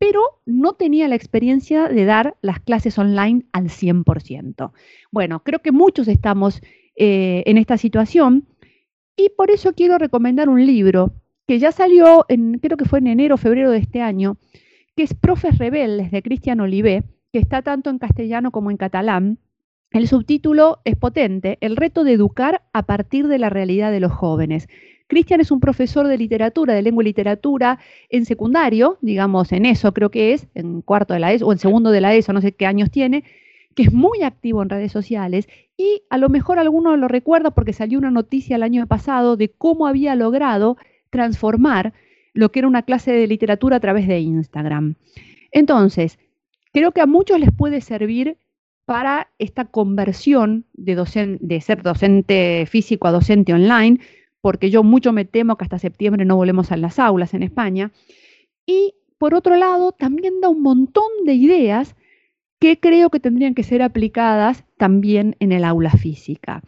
pero 0.06 0.42
no 0.44 0.74
tenía 0.74 1.08
la 1.08 1.14
experiencia 1.14 1.88
de 1.88 2.04
dar 2.04 2.36
las 2.42 2.60
clases 2.60 2.98
online 2.98 3.46
al 3.52 3.70
100%. 3.70 4.72
Bueno, 5.10 5.42
creo 5.42 5.60
que 5.60 5.72
muchos 5.72 6.08
estamos 6.08 6.60
eh, 6.94 7.42
en 7.46 7.56
esta 7.56 7.78
situación 7.78 8.46
y 9.16 9.30
por 9.30 9.50
eso 9.50 9.72
quiero 9.72 9.96
recomendar 9.96 10.50
un 10.50 10.66
libro 10.66 11.14
que 11.48 11.58
ya 11.58 11.72
salió, 11.72 12.26
creo 12.60 12.76
que 12.76 12.84
fue 12.84 12.98
en 12.98 13.06
enero 13.06 13.36
o 13.36 13.38
febrero 13.38 13.70
de 13.70 13.78
este 13.78 14.02
año, 14.02 14.36
que 14.94 15.04
es 15.04 15.14
Profes 15.14 15.56
Rebeldes 15.56 16.10
de 16.10 16.20
Cristian 16.20 16.60
Olivé, 16.60 17.04
que 17.32 17.38
está 17.38 17.62
tanto 17.62 17.88
en 17.88 17.98
castellano 17.98 18.50
como 18.50 18.70
en 18.70 18.76
catalán. 18.76 19.38
El 19.90 20.06
subtítulo 20.06 20.80
es 20.84 20.96
potente, 20.96 21.56
El 21.62 21.76
reto 21.76 22.04
de 22.04 22.12
educar 22.12 22.60
a 22.74 22.82
partir 22.82 23.26
de 23.26 23.38
la 23.38 23.48
realidad 23.48 23.90
de 23.90 24.00
los 24.00 24.12
jóvenes. 24.12 24.68
Cristian 25.06 25.40
es 25.40 25.50
un 25.50 25.60
profesor 25.60 26.08
de 26.08 26.16
literatura, 26.18 26.74
de 26.74 26.82
lengua 26.82 27.02
y 27.02 27.06
literatura 27.06 27.78
en 28.08 28.24
secundario, 28.24 28.98
digamos 29.00 29.52
en 29.52 29.66
eso 29.66 29.92
creo 29.92 30.10
que 30.10 30.32
es, 30.32 30.46
en 30.54 30.80
cuarto 30.82 31.14
de 31.14 31.20
la 31.20 31.32
ESO 31.32 31.46
o 31.46 31.52
en 31.52 31.58
segundo 31.58 31.90
de 31.90 32.00
la 32.00 32.14
ESO, 32.14 32.32
no 32.32 32.40
sé 32.40 32.52
qué 32.52 32.66
años 32.66 32.90
tiene, 32.90 33.24
que 33.74 33.82
es 33.82 33.92
muy 33.92 34.22
activo 34.22 34.62
en 34.62 34.70
redes 34.70 34.92
sociales 34.92 35.48
y 35.76 36.02
a 36.08 36.18
lo 36.18 36.28
mejor 36.28 36.58
alguno 36.58 36.96
lo 36.96 37.08
recuerda 37.08 37.50
porque 37.50 37.72
salió 37.72 37.98
una 37.98 38.10
noticia 38.10 38.56
el 38.56 38.62
año 38.62 38.86
pasado 38.86 39.36
de 39.36 39.50
cómo 39.50 39.86
había 39.86 40.14
logrado 40.14 40.76
transformar 41.10 41.92
lo 42.32 42.50
que 42.50 42.60
era 42.60 42.68
una 42.68 42.82
clase 42.82 43.12
de 43.12 43.26
literatura 43.26 43.76
a 43.76 43.80
través 43.80 44.08
de 44.08 44.20
Instagram. 44.20 44.94
Entonces, 45.52 46.18
creo 46.72 46.92
que 46.92 47.00
a 47.00 47.06
muchos 47.06 47.38
les 47.38 47.50
puede 47.52 47.80
servir 47.80 48.38
para 48.84 49.28
esta 49.38 49.64
conversión 49.64 50.66
de, 50.74 50.96
de 51.40 51.60
ser 51.60 51.82
docente 51.82 52.66
físico 52.66 53.08
a 53.08 53.12
docente 53.12 53.54
online, 53.54 54.00
porque 54.44 54.68
yo 54.68 54.82
mucho 54.82 55.14
me 55.14 55.24
temo 55.24 55.56
que 55.56 55.64
hasta 55.64 55.78
septiembre 55.78 56.26
no 56.26 56.36
volvemos 56.36 56.70
a 56.70 56.76
las 56.76 56.98
aulas 56.98 57.32
en 57.32 57.42
España. 57.42 57.92
Y 58.66 58.92
por 59.16 59.32
otro 59.32 59.56
lado, 59.56 59.92
también 59.92 60.42
da 60.42 60.50
un 60.50 60.60
montón 60.60 61.10
de 61.24 61.32
ideas 61.32 61.96
que 62.60 62.78
creo 62.78 63.08
que 63.08 63.20
tendrían 63.20 63.54
que 63.54 63.62
ser 63.62 63.80
aplicadas 63.80 64.66
también 64.76 65.34
en 65.40 65.50
el 65.52 65.64
aula 65.64 65.92
física. 65.92 66.62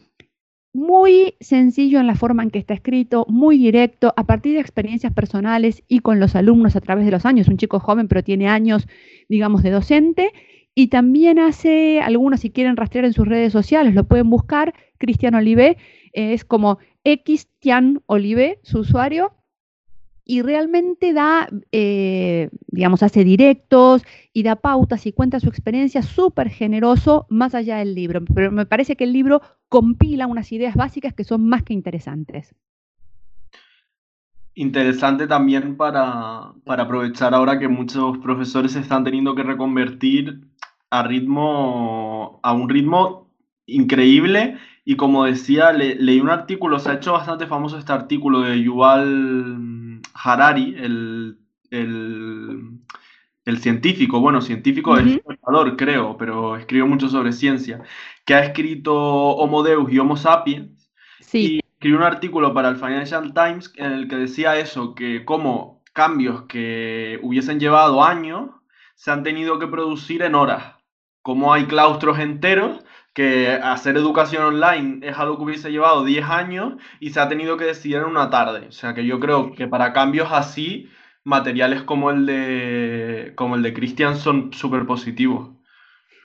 Muy 0.73 1.35
sencillo 1.38 2.00
en 2.00 2.06
la 2.06 2.14
forma 2.14 2.42
en 2.42 2.50
que 2.50 2.59
está 2.59 2.73
escrito, 2.73 3.26
muy 3.28 3.59
directo, 3.59 4.14
a 4.16 4.25
partir 4.25 4.54
de 4.54 4.61
experiencias 4.61 5.12
personales 5.12 5.83
y 5.87 5.99
con 5.99 6.18
los 6.18 6.35
alumnos 6.35 6.76
a 6.76 6.80
través 6.80 7.04
de 7.04 7.11
los 7.11 7.26
años. 7.26 7.47
Un 7.47 7.59
chico 7.59 7.78
joven, 7.78 8.09
pero 8.09 8.25
tiene 8.25 8.49
años, 8.49 8.88
digamos, 9.28 9.62
de 9.62 9.73
docente. 9.73 10.33
Y 10.75 10.87
también 10.87 11.38
hace, 11.38 12.00
algunos 12.00 12.40
si 12.40 12.49
quieren 12.49 12.78
rastrear 12.78 13.04
en 13.04 13.12
sus 13.12 13.28
redes 13.28 13.52
sociales, 13.52 13.95
lo 13.95 14.04
pueden 14.04 14.30
buscar, 14.30 14.73
Cristian 14.97 15.35
Olive, 15.35 15.76
es 16.14 16.47
como 16.47 16.78
Xtian 17.06 18.02
Olive, 18.06 18.58
su 18.62 18.80
usuario, 18.80 19.32
y 20.28 20.42
realmente 20.42 21.12
da, 21.12 21.48
eh, 21.70 22.50
digamos, 22.66 23.04
hace 23.04 23.22
directos 23.22 24.02
y 24.32 24.42
da 24.42 24.56
pautas 24.56 25.06
y 25.06 25.12
cuenta 25.12 25.38
su 25.38 25.48
experiencia 25.48 26.02
súper 26.02 26.50
generoso 26.50 27.26
más 27.30 27.54
allá 27.54 27.76
del 27.78 27.94
libro. 27.94 28.25
Pero 28.34 28.50
me 28.50 28.66
parece 28.66 28.96
que 28.96 29.04
el 29.04 29.12
libro 29.12 29.40
compila 29.68 30.26
unas 30.26 30.50
ideas 30.50 30.75
básicas 30.75 31.14
que 31.14 31.22
son 31.22 31.48
más 31.48 31.62
que 31.62 31.75
interesantes. 31.75 32.56
Interesante 34.54 35.28
también 35.28 35.76
para, 35.76 36.54
para 36.64 36.84
aprovechar 36.84 37.32
ahora 37.32 37.60
que 37.60 37.68
muchos 37.68 38.18
profesores 38.18 38.75
están 38.75 39.04
teniendo 39.04 39.36
que 39.36 39.44
reconvertir 39.44 40.40
a 40.90 41.04
ritmo, 41.04 42.40
a 42.42 42.52
un 42.52 42.68
ritmo 42.68 43.30
increíble 43.66 44.56
y 44.88 44.95
como 44.95 45.25
decía, 45.25 45.73
leí 45.73 46.21
un 46.21 46.31
artículo, 46.31 46.78
se 46.78 46.88
ha 46.88 46.95
hecho 46.95 47.12
bastante 47.12 47.49
famoso 47.49 47.76
este 47.76 47.93
artículo 47.93 48.43
de 48.43 48.62
Yuval 48.62 50.00
Harari, 50.14 50.76
el, 50.78 51.38
científico, 53.59 54.21
bueno, 54.21 54.40
científico 54.40 54.97
es 54.97 55.19
pensador, 55.19 55.76
creo, 55.76 56.16
pero 56.16 56.57
escribió 56.57 56.87
mucho 56.87 57.09
sobre 57.09 57.33
ciencia, 57.33 57.83
que 58.25 58.35
ha 58.35 58.45
escrito 58.45 58.95
Homo 58.95 59.64
Deus 59.64 59.90
y 59.93 59.99
Homo 59.99 60.16
Sapiens. 60.16 60.88
Sí. 61.19 61.57
Y 61.57 61.59
escribió 61.59 61.99
un 61.99 62.05
artículo 62.05 62.55
para 62.55 62.69
el 62.69 62.76
Financial 62.76 63.35
Times 63.35 63.73
en 63.78 63.90
el 63.90 64.07
que 64.07 64.14
decía 64.14 64.57
eso, 64.57 64.95
que 64.95 65.25
como 65.25 65.83
cambios 65.95 66.43
que 66.43 67.19
hubiesen 67.25 67.59
llevado 67.59 68.05
años 68.05 68.50
se 68.95 69.11
han 69.11 69.25
tenido 69.25 69.59
que 69.59 69.66
producir 69.66 70.23
en 70.23 70.37
horas. 70.37 70.76
Como 71.23 71.52
hay 71.52 71.64
claustros 71.64 72.21
enteros 72.21 72.85
que 73.16 73.49
hacer 73.49 73.96
educación 73.96 74.44
online 74.44 74.99
es 75.00 75.16
algo 75.16 75.38
que 75.38 75.44
hubiese 75.44 75.70
llevado 75.70 76.04
10 76.04 76.23
años 76.26 76.75
y 77.00 77.08
se 77.11 77.18
ha 77.18 77.30
tenido 77.30 77.56
que 77.56 77.64
decidir 77.64 77.96
en 77.96 78.04
una 78.04 78.28
tarde. 78.28 78.66
O 78.68 78.73
sea 78.73 78.92
que 78.92 79.06
yo 79.06 79.18
creo 79.18 79.54
que 79.54 79.66
para 79.66 79.94
cambios 79.94 80.28
así, 80.30 80.90
materiales 81.25 81.82
como 81.82 82.11
el 82.11 82.26
de, 82.26 83.32
como 83.35 83.56
el 83.56 83.62
de 83.62 83.73
Christian 83.73 84.18
son 84.18 84.52
súper 84.52 84.85
positivos. 84.85 85.49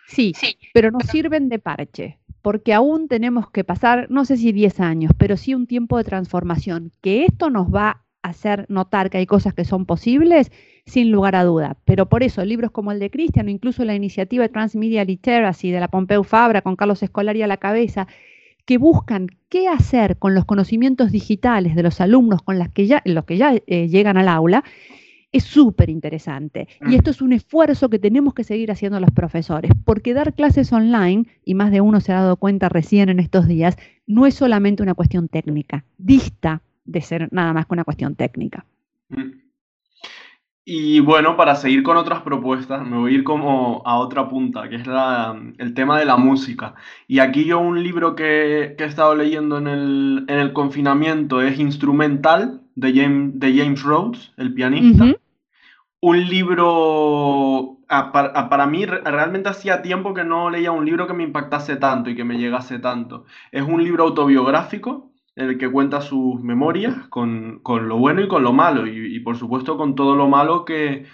Sí, 0.05 0.33
sí, 0.35 0.57
pero 0.73 0.91
nos 0.91 1.03
sirven 1.03 1.47
de 1.47 1.59
parche, 1.59 2.19
porque 2.41 2.73
aún 2.73 3.07
tenemos 3.07 3.49
que 3.49 3.63
pasar, 3.63 4.07
no 4.09 4.25
sé 4.25 4.35
si 4.35 4.51
10 4.51 4.81
años, 4.81 5.13
pero 5.17 5.37
sí 5.37 5.55
un 5.55 5.67
tiempo 5.67 5.97
de 5.97 6.03
transformación, 6.03 6.91
que 7.01 7.23
esto 7.23 7.49
nos 7.49 7.73
va 7.73 7.89
a 7.89 8.03
hacer 8.21 8.65
notar 8.69 9.09
que 9.09 9.17
hay 9.17 9.25
cosas 9.25 9.53
que 9.53 9.65
son 9.65 9.85
posibles 9.85 10.51
sin 10.85 11.11
lugar 11.11 11.35
a 11.35 11.43
duda. 11.43 11.77
Pero 11.85 12.07
por 12.07 12.23
eso, 12.23 12.43
libros 12.45 12.71
como 12.71 12.91
el 12.91 12.99
de 12.99 13.09
Cristian 13.09 13.47
o 13.47 13.49
incluso 13.49 13.85
la 13.85 13.95
iniciativa 13.95 14.47
Transmedia 14.47 15.05
Literacy 15.05 15.71
de 15.71 15.79
la 15.79 15.87
Pompeu 15.87 16.23
Fabra 16.23 16.61
con 16.61 16.75
Carlos 16.75 17.03
Escolari 17.03 17.41
a 17.41 17.47
la 17.47 17.57
cabeza, 17.57 18.07
que 18.65 18.77
buscan 18.77 19.27
qué 19.49 19.67
hacer 19.67 20.17
con 20.17 20.35
los 20.35 20.45
conocimientos 20.45 21.11
digitales 21.11 21.75
de 21.75 21.83
los 21.83 21.99
alumnos 21.99 22.41
con 22.41 22.59
las 22.59 22.69
que 22.69 22.87
ya, 22.87 23.01
los 23.05 23.25
que 23.25 23.37
ya 23.37 23.55
eh, 23.67 23.87
llegan 23.87 24.17
al 24.17 24.27
aula, 24.27 24.63
es 25.31 25.43
súper 25.43 25.89
interesante. 25.89 26.67
Y 26.81 26.89
mm. 26.89 26.93
esto 26.93 27.11
es 27.11 27.21
un 27.21 27.33
esfuerzo 27.33 27.89
que 27.89 27.99
tenemos 27.99 28.33
que 28.33 28.43
seguir 28.43 28.71
haciendo 28.71 28.99
los 28.99 29.11
profesores, 29.11 29.71
porque 29.85 30.13
dar 30.13 30.33
clases 30.33 30.71
online, 30.73 31.25
y 31.45 31.55
más 31.55 31.71
de 31.71 31.81
uno 31.81 32.01
se 32.01 32.11
ha 32.11 32.21
dado 32.21 32.37
cuenta 32.37 32.69
recién 32.69 33.09
en 33.09 33.19
estos 33.19 33.47
días, 33.47 33.77
no 34.07 34.25
es 34.25 34.35
solamente 34.35 34.83
una 34.83 34.93
cuestión 34.93 35.27
técnica, 35.27 35.85
dista 35.97 36.61
de 36.91 37.01
ser 37.01 37.29
nada 37.31 37.53
más 37.53 37.65
que 37.65 37.73
una 37.73 37.83
cuestión 37.83 38.15
técnica. 38.15 38.65
Mm. 39.09 39.41
Y 40.63 40.99
bueno, 40.99 41.35
para 41.35 41.55
seguir 41.55 41.81
con 41.81 41.97
otras 41.97 42.21
propuestas, 42.21 42.87
me 42.87 42.97
voy 42.97 43.11
a 43.11 43.15
ir 43.15 43.23
como 43.23 43.81
a 43.83 43.97
otra 43.97 44.29
punta, 44.29 44.69
que 44.69 44.75
es 44.75 44.83
el 45.57 45.73
tema 45.73 45.97
de 45.99 46.05
la 46.05 46.17
música. 46.17 46.75
Y 47.07 47.19
aquí 47.19 47.45
yo 47.45 47.59
un 47.59 47.83
libro 47.83 48.15
que, 48.15 48.75
he 48.77 48.83
estado 48.83 49.15
leyendo 49.15 49.57
en 49.57 49.67
el, 49.67 50.53
confinamiento 50.53 51.41
es 51.41 51.59
Instrumental 51.59 52.61
de 52.75 52.93
James, 52.93 53.39
de 53.39 53.57
James 53.57 53.81
Rhodes, 53.81 54.33
el 54.37 54.53
pianista. 54.53 55.15
Un 55.99 56.29
libro, 56.29 57.79
para, 57.87 58.49
para, 58.49 58.65
mí 58.67 58.85
realmente 58.85 59.49
hacía 59.49 59.81
tiempo 59.81 60.13
que 60.13 60.23
no 60.23 60.49
leía 60.49 60.71
un 60.71 60.85
libro 60.85 61.05
que 61.05 61.13
me 61.13 61.23
impactase 61.23 61.75
tanto 61.75 62.09
y 62.09 62.15
que 62.15 62.23
me 62.23 62.37
llegase 62.37 62.79
tanto. 62.79 63.25
Es 63.51 63.63
un 63.63 63.83
libro 63.83 64.03
autobiográfico 64.05 65.10
en 65.10 65.10
el 65.35 65.57
que 65.57 65.71
cuenta 65.71 66.01
sus 66.01 66.41
memorias 66.41 67.07
con, 67.07 67.61
lo 67.63 67.97
bueno 67.97 68.21
y 68.21 68.27
con 68.27 68.43
lo 68.43 68.53
malo, 68.53 68.85
y, 68.87 69.19
por 69.21 69.37
supuesto 69.37 69.77
con 69.77 69.95
todo 69.95 70.15
lo 70.15 70.27
malo 70.27 70.65
que, 70.65 71.05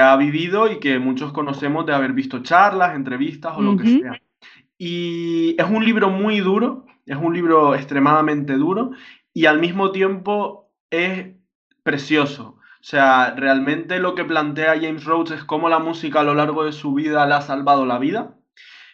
ha 0.00 0.16
vivido 0.16 0.70
y 0.72 0.78
que 0.78 0.98
muchos 0.98 1.32
conocemos 1.32 1.84
de 1.84 1.92
haber 1.92 2.12
visto 2.12 2.42
charlas, 2.42 2.94
entrevistas 2.94 3.54
o 3.56 3.62
lo 3.62 3.76
que 3.76 3.86
sea. 3.86 4.22
Y 4.78 5.54
es 5.58 5.68
un 5.68 5.84
libro 5.84 6.08
muy 6.08 6.40
duro, 6.40 6.86
es 7.04 7.16
un 7.16 7.34
libro 7.34 7.74
extremadamente 7.74 8.54
duro 8.54 8.92
y 9.34 9.46
al 9.46 9.60
mismo 9.60 9.92
tiempo 9.92 10.70
es 10.90 11.34
precioso. 11.82 12.56
O 12.80 12.84
sea, 12.84 13.34
realmente 13.36 14.00
lo 14.00 14.14
que 14.14 14.24
plantea 14.24 14.80
James 14.80 15.04
Rhodes 15.04 15.32
es 15.32 15.44
cómo 15.44 15.68
la 15.68 15.78
música 15.78 16.20
a 16.20 16.24
lo 16.24 16.34
largo 16.34 16.64
de 16.64 16.72
su 16.72 16.94
vida 16.94 17.26
le 17.26 17.34
ha 17.34 17.40
salvado 17.40 17.86
la 17.86 17.98
vida. 17.98 18.34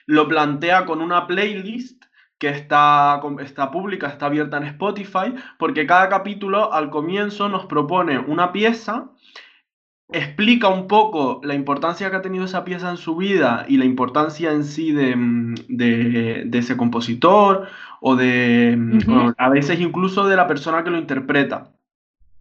Lo 0.05 0.29
plantea 0.29 0.85
con 0.85 1.01
una 1.01 1.27
playlist 1.27 2.05
que 2.39 2.49
está, 2.49 3.21
está 3.41 3.71
pública, 3.71 4.07
está 4.09 4.27
abierta 4.27 4.57
en 4.57 4.65
Spotify, 4.65 5.35
porque 5.59 5.87
cada 5.87 6.09
capítulo 6.09 6.73
al 6.73 6.91
comienzo 6.91 7.49
nos 7.49 7.67
propone 7.67 8.19
una 8.19 8.53
pieza, 8.53 9.11
explica 10.11 10.69
un 10.69 10.87
poco 10.87 11.41
la 11.43 11.55
importancia 11.55 12.11
que 12.11 12.17
ha 12.17 12.23
tenido 12.23 12.45
esa 12.45 12.65
pieza 12.65 12.91
en 12.91 12.97
su 12.97 13.17
vida 13.17 13.67
y 13.69 13.77
la 13.77 13.85
importancia 13.85 14.53
en 14.53 14.65
sí 14.65 14.93
de, 14.93 15.15
mm, 15.17 15.55
ese 16.55 16.77
compositor 16.77 17.69
o 18.01 18.17
de, 18.17 18.75
mm, 18.77 19.35
a 19.37 19.49
veces 19.51 19.81
incluso 19.81 20.27
de 20.27 20.37
la 20.37 20.47
persona 20.47 20.85
que 20.85 20.91
lo 20.91 20.99
interpreta. 20.99 21.73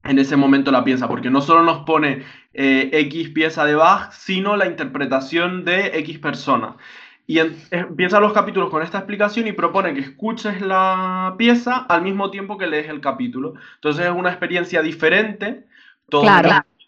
en 0.04 0.20
ese 0.20 0.38
momento 0.38 0.72
la 0.72 0.86
pieza, 0.86 1.10
porque 1.10 1.30
no 1.30 1.42
solo 1.42 1.64
nos 1.64 1.80
pone 1.80 2.24
eh, 2.54 2.90
X 2.94 3.30
pieza 3.30 3.66
de 3.66 3.76
Bach, 3.76 4.14
sino 4.14 4.56
la 4.56 4.66
interpretación 4.68 5.66
de 5.66 5.88
X 6.00 6.20
persona. 6.20 6.78
Y 7.30 7.40
empieza 7.40 8.22
los 8.22 8.32
capítulos 8.32 8.70
con 8.70 8.82
esta 8.82 9.00
explicación 9.00 9.48
y 9.48 9.52
propone 9.52 9.94
que 9.94 10.00
escuches 10.00 10.62
la 10.62 11.36
pieza 11.38 11.86
al 11.90 12.02
mismo 12.02 12.32
tiempo 12.32 12.58
que 12.58 12.68
lees 12.68 12.88
el 12.88 13.02
capítulo. 13.02 13.56
Entonces 13.76 14.06
es 14.06 14.12
una 14.12 14.30
experiencia 14.30 14.82
diferente, 14.82 15.68
todo 16.10 16.26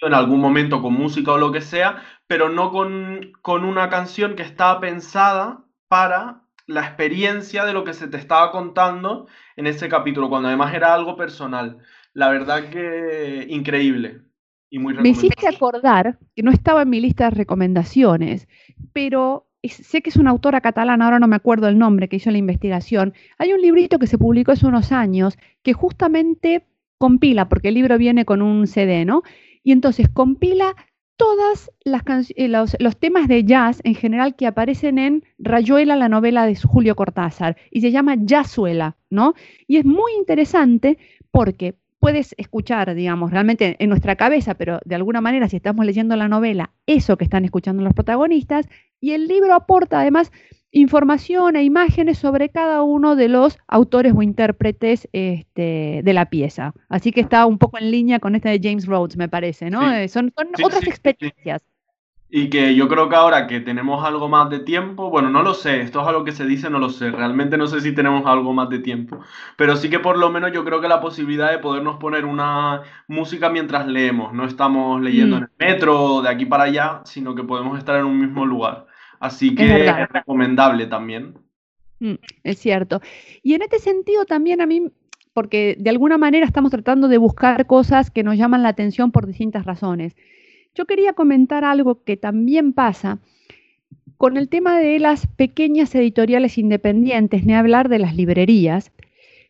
en 0.01 0.13
algún 0.13 0.39
momento 0.39 0.81
con 0.81 0.93
música 0.93 1.33
o 1.33 1.37
lo 1.37 1.51
que 1.51 1.59
sea, 1.59 2.03
pero 2.25 2.47
no 2.47 2.71
con, 2.71 3.33
con 3.41 3.65
una 3.65 3.89
canción 3.89 4.35
que 4.35 4.43
está 4.43 4.79
pensada 4.79 5.65
para 5.89 6.43
la 6.67 6.85
experiencia 6.85 7.65
de 7.65 7.73
lo 7.73 7.83
que 7.83 7.93
se 7.93 8.07
te 8.07 8.15
estaba 8.15 8.51
contando 8.51 9.27
en 9.57 9.67
ese 9.67 9.89
capítulo, 9.89 10.29
cuando 10.29 10.47
además 10.47 10.73
era 10.73 10.93
algo 10.93 11.17
personal. 11.17 11.79
La 12.13 12.29
verdad 12.29 12.69
que 12.69 13.45
increíble 13.49 14.21
y 14.69 14.79
muy 14.79 14.93
Me 14.93 15.09
hiciste 15.09 15.47
acordar 15.47 16.17
que 16.35 16.43
no 16.43 16.51
estaba 16.51 16.83
en 16.83 16.89
mi 16.89 17.01
lista 17.01 17.25
de 17.25 17.31
recomendaciones, 17.31 18.47
pero 18.93 19.48
sé 19.67 20.01
que 20.01 20.09
es 20.09 20.15
una 20.15 20.31
autora 20.31 20.61
catalana, 20.61 21.05
ahora 21.05 21.19
no 21.19 21.27
me 21.27 21.35
acuerdo 21.35 21.67
el 21.67 21.77
nombre, 21.77 22.07
que 22.07 22.15
hizo 22.15 22.31
la 22.31 22.37
investigación. 22.37 23.13
Hay 23.37 23.51
un 23.51 23.61
librito 23.61 23.99
que 23.99 24.07
se 24.07 24.17
publicó 24.17 24.53
hace 24.53 24.65
unos 24.65 24.91
años 24.91 25.37
que 25.63 25.73
justamente 25.73 26.65
compila, 26.97 27.49
porque 27.49 27.69
el 27.69 27.75
libro 27.75 27.97
viene 27.97 28.25
con 28.25 28.41
un 28.41 28.67
CD, 28.67 29.05
¿no? 29.05 29.23
Y 29.63 29.71
entonces 29.71 30.07
compila 30.07 30.75
todas 31.17 31.71
las 31.83 32.03
eh, 32.35 32.47
los, 32.47 32.77
los, 32.79 32.97
temas 32.97 33.27
de 33.27 33.43
jazz 33.43 33.81
en 33.83 33.93
general 33.95 34.37
que 34.37 34.47
aparecen 34.47 34.97
en 34.97 35.25
Rayuela, 35.37 35.97
la 35.97 36.07
novela 36.07 36.45
de 36.45 36.55
Julio 36.55 36.95
Cortázar, 36.95 37.57
y 37.71 37.81
se 37.81 37.91
llama 37.91 38.15
Jazzuela, 38.25 38.95
¿no? 39.09 39.33
Y 39.67 39.77
es 39.77 39.85
muy 39.85 40.13
interesante 40.17 40.97
porque 41.31 41.75
puedes 41.99 42.33
escuchar, 42.37 42.93
digamos, 42.95 43.31
realmente 43.31 43.75
en 43.79 43.89
nuestra 43.89 44.15
cabeza, 44.15 44.55
pero 44.55 44.79
de 44.85 44.95
alguna 44.95 45.21
manera 45.21 45.49
si 45.49 45.57
estamos 45.57 45.85
leyendo 45.85 46.15
la 46.15 46.27
novela, 46.27 46.71
eso 46.85 47.17
que 47.17 47.25
están 47.25 47.45
escuchando 47.45 47.83
los 47.83 47.93
protagonistas, 47.93 48.67
y 48.99 49.11
el 49.11 49.27
libro 49.27 49.53
aporta 49.53 49.99
además 50.01 50.31
información 50.71 51.55
e 51.55 51.63
imágenes 51.63 52.19
sobre 52.19 52.49
cada 52.49 52.83
uno 52.83 53.15
de 53.15 53.27
los 53.27 53.57
autores 53.67 54.13
o 54.15 54.21
intérpretes 54.21 55.09
este, 55.13 56.01
de 56.03 56.13
la 56.13 56.29
pieza. 56.29 56.73
Así 56.89 57.11
que 57.11 57.21
está 57.21 57.45
un 57.45 57.57
poco 57.57 57.79
en 57.79 57.91
línea 57.91 58.19
con 58.19 58.35
esta 58.35 58.49
de 58.49 58.59
James 58.61 58.85
Rhodes, 58.85 59.17
me 59.17 59.29
parece, 59.29 59.69
¿no? 59.69 59.91
Eh, 59.91 60.07
son, 60.07 60.31
otras 60.63 60.85
experiencias. 60.87 61.63
Y 62.31 62.49
que 62.51 62.75
yo 62.75 62.87
creo 62.87 63.09
que 63.09 63.15
ahora 63.15 63.47
que 63.47 63.59
tenemos 63.59 64.05
algo 64.05 64.29
más 64.29 64.51
de 64.51 64.59
tiempo, 64.59 65.09
bueno, 65.09 65.31
no 65.31 65.41
lo 65.41 65.55
sé, 65.55 65.81
esto 65.81 66.01
es 66.01 66.07
algo 66.07 66.23
que 66.23 66.31
se 66.31 66.45
dice, 66.45 66.69
no 66.69 66.77
lo 66.77 66.89
sé, 66.89 67.09
realmente 67.09 67.57
no 67.57 67.65
sé 67.65 67.81
si 67.81 67.91
tenemos 67.91 68.23
algo 68.27 68.53
más 68.53 68.69
de 68.69 68.77
tiempo, 68.77 69.19
pero 69.57 69.75
sí 69.75 69.89
que 69.89 69.97
por 69.97 70.15
lo 70.15 70.29
menos 70.29 70.51
yo 70.51 70.63
creo 70.63 70.79
que 70.79 70.87
la 70.87 71.01
posibilidad 71.01 71.49
de 71.49 71.57
podernos 71.57 71.97
poner 71.97 72.25
una 72.25 72.83
música 73.07 73.49
mientras 73.49 73.87
leemos, 73.87 74.31
no 74.31 74.45
estamos 74.45 75.01
leyendo 75.01 75.37
mm. 75.37 75.39
en 75.39 75.43
el 75.45 75.67
metro 75.67 76.21
de 76.21 76.29
aquí 76.29 76.45
para 76.45 76.65
allá, 76.65 77.01
sino 77.03 77.33
que 77.33 77.43
podemos 77.43 77.79
estar 77.79 77.95
en 77.99 78.05
un 78.05 78.21
mismo 78.21 78.45
lugar. 78.45 78.85
Así 79.19 79.55
que 79.55 79.87
es, 79.87 80.09
recomendable 80.09 80.85
también. 80.85 81.33
Mm, 81.99 82.15
es 82.43 82.59
cierto. 82.59 83.01
Y 83.43 83.53
en 83.55 83.63
este 83.63 83.79
sentido 83.79 84.25
también 84.25 84.61
a 84.61 84.65
mí, 84.65 84.91
porque 85.33 85.75
de 85.79 85.89
alguna 85.89 86.17
manera 86.17 86.45
estamos 86.45 86.71
tratando 86.71 87.07
de 87.07 87.17
buscar 87.17 87.65
cosas 87.65 88.11
que 88.11 88.23
nos 88.23 88.37
llaman 88.37 88.63
la 88.63 88.69
atención 88.69 89.11
por 89.11 89.27
distintas 89.27 89.65
razones. 89.65 90.15
Yo 90.79 90.85
quería 90.85 91.11
comentar 91.11 91.65
algo 91.65 92.05
que 92.05 92.15
también 92.15 92.71
pasa 92.71 93.19
con 94.15 94.37
el 94.37 94.47
tema 94.47 94.79
de 94.79 94.97
las 94.97 95.27
pequeñas 95.27 95.93
editoriales 95.93 96.57
independientes, 96.57 97.45
ni 97.45 97.53
hablar 97.53 97.89
de 97.89 97.99
las 97.99 98.15
librerías, 98.15 98.93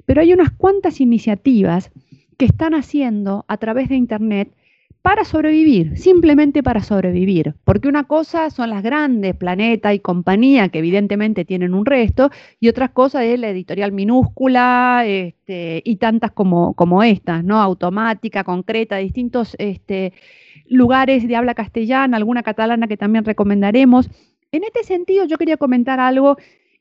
pero 0.07 0.21
hay 0.21 0.33
unas 0.33 0.49
cuantas 0.49 0.99
iniciativas 0.99 1.91
que 2.39 2.45
están 2.45 2.73
haciendo 2.73 3.45
a 3.47 3.57
través 3.57 3.89
de 3.89 3.95
Internet 3.95 4.55
para 5.01 5.23
sobrevivir, 5.23 5.97
simplemente 5.97 6.61
para 6.61 6.83
sobrevivir. 6.83 7.55
Porque 7.63 7.87
una 7.87 8.03
cosa 8.03 8.49
son 8.49 8.69
las 8.69 8.83
grandes, 8.83 9.35
Planeta 9.35 9.93
y 9.93 9.99
compañía, 9.99 10.69
que 10.69 10.79
evidentemente 10.79 11.45
tienen 11.45 11.73
un 11.73 11.85
resto, 11.85 12.29
y 12.59 12.67
otra 12.67 12.89
cosa 12.89 13.23
es 13.23 13.39
la 13.39 13.49
editorial 13.49 13.91
minúscula 13.91 15.03
este, 15.05 15.81
y 15.85 15.95
tantas 15.95 16.31
como, 16.31 16.73
como 16.73 17.01
estas, 17.03 17.43
¿no? 17.43 17.61
Automática, 17.61 18.43
concreta, 18.43 18.97
distintos 18.97 19.55
este, 19.57 20.13
lugares 20.67 21.27
de 21.27 21.35
habla 21.35 21.53
castellana, 21.53 22.17
alguna 22.17 22.43
catalana 22.43 22.87
que 22.87 22.97
también 22.97 23.23
recomendaremos. 23.23 24.09
En 24.51 24.63
este 24.63 24.83
sentido, 24.83 25.25
yo 25.25 25.37
quería 25.37 25.57
comentar 25.57 25.99
algo, 25.99 26.37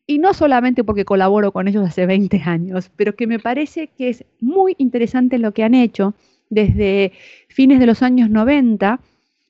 y 0.07 0.19
no 0.19 0.33
solamente 0.35 0.83
porque 0.85 1.05
colaboro 1.05 1.53
con 1.53 1.69
ellos 1.69 1.87
hace 1.87 2.07
20 2.07 2.43
años, 2.47 2.91
pero 2.97 3.15
que 3.15 3.27
me 3.27 3.39
parece 3.39 3.89
que 3.89 4.09
es 4.09 4.25
muy 4.41 4.75
interesante 4.79 5.39
lo 5.39 5.53
que 5.53 5.63
han 5.63 5.75
hecho 5.75 6.15
desde 6.51 7.13
fines 7.49 7.79
de 7.81 7.87
los 7.87 8.03
años 8.03 8.31
90 8.31 9.01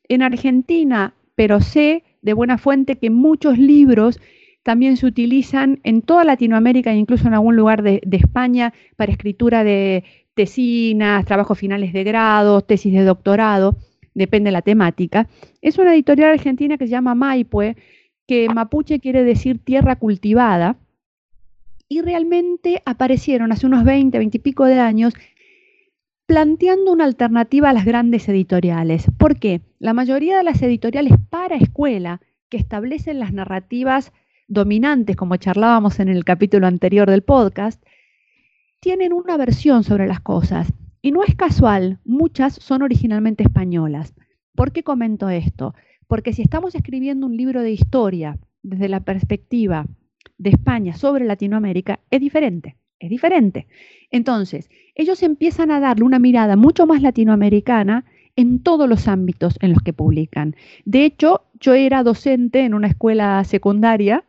en 0.08 0.22
Argentina, 0.22 1.14
pero 1.34 1.60
sé 1.60 2.04
de 2.22 2.32
buena 2.32 2.58
fuente 2.58 2.96
que 2.96 3.10
muchos 3.10 3.58
libros 3.58 4.20
también 4.62 4.96
se 4.96 5.06
utilizan 5.06 5.80
en 5.84 6.02
toda 6.02 6.24
Latinoamérica 6.24 6.92
e 6.92 6.96
incluso 6.96 7.28
en 7.28 7.34
algún 7.34 7.56
lugar 7.56 7.82
de, 7.82 8.00
de 8.04 8.16
España 8.16 8.74
para 8.96 9.12
escritura 9.12 9.64
de 9.64 10.04
tesinas, 10.34 11.24
trabajos 11.24 11.58
finales 11.58 11.92
de 11.92 12.04
grado, 12.04 12.62
tesis 12.62 12.92
de 12.92 13.04
doctorado 13.04 13.76
depende 14.18 14.48
de 14.48 14.52
la 14.52 14.62
temática, 14.62 15.28
es 15.62 15.78
una 15.78 15.94
editorial 15.94 16.32
argentina 16.32 16.76
que 16.76 16.86
se 16.86 16.90
llama 16.90 17.14
Maipue, 17.14 17.76
que 18.26 18.48
mapuche 18.48 19.00
quiere 19.00 19.24
decir 19.24 19.58
tierra 19.58 19.96
cultivada, 19.96 20.76
y 21.88 22.02
realmente 22.02 22.82
aparecieron 22.84 23.50
hace 23.50 23.66
unos 23.66 23.84
20, 23.84 24.18
20 24.18 24.36
y 24.36 24.40
pico 24.40 24.66
de 24.66 24.78
años 24.78 25.14
planteando 26.28 26.92
una 26.92 27.06
alternativa 27.06 27.70
a 27.70 27.72
las 27.72 27.86
grandes 27.86 28.28
editoriales. 28.28 29.06
¿Por 29.16 29.38
qué? 29.38 29.62
La 29.78 29.94
mayoría 29.94 30.36
de 30.36 30.44
las 30.44 30.60
editoriales 30.60 31.14
para 31.30 31.56
escuela 31.56 32.20
que 32.50 32.58
establecen 32.58 33.18
las 33.18 33.32
narrativas 33.32 34.12
dominantes, 34.46 35.16
como 35.16 35.38
charlábamos 35.38 36.00
en 36.00 36.10
el 36.10 36.26
capítulo 36.26 36.66
anterior 36.66 37.08
del 37.08 37.22
podcast, 37.22 37.82
tienen 38.78 39.14
una 39.14 39.38
versión 39.38 39.84
sobre 39.84 40.06
las 40.06 40.20
cosas. 40.20 40.70
Y 41.00 41.12
no 41.12 41.24
es 41.24 41.34
casual, 41.34 41.98
muchas 42.04 42.56
son 42.56 42.82
originalmente 42.82 43.42
españolas. 43.42 44.12
¿Por 44.54 44.72
qué 44.72 44.82
comento 44.82 45.30
esto? 45.30 45.74
Porque 46.08 46.34
si 46.34 46.42
estamos 46.42 46.74
escribiendo 46.74 47.26
un 47.26 47.38
libro 47.38 47.62
de 47.62 47.72
historia 47.72 48.38
desde 48.62 48.90
la 48.90 49.00
perspectiva 49.00 49.86
de 50.36 50.50
España 50.50 50.92
sobre 50.92 51.24
Latinoamérica, 51.24 52.00
es 52.10 52.20
diferente, 52.20 52.76
es 52.98 53.08
diferente. 53.08 53.66
Entonces, 54.10 54.70
ellos 54.94 55.22
empiezan 55.22 55.70
a 55.70 55.80
darle 55.80 56.04
una 56.04 56.18
mirada 56.18 56.56
mucho 56.56 56.86
más 56.86 57.02
latinoamericana 57.02 58.04
en 58.36 58.62
todos 58.62 58.88
los 58.88 59.08
ámbitos 59.08 59.58
en 59.60 59.72
los 59.72 59.82
que 59.82 59.92
publican. 59.92 60.54
De 60.84 61.04
hecho, 61.04 61.42
yo 61.60 61.74
era 61.74 62.02
docente 62.02 62.60
en 62.60 62.74
una 62.74 62.88
escuela 62.88 63.42
secundaria 63.44 64.24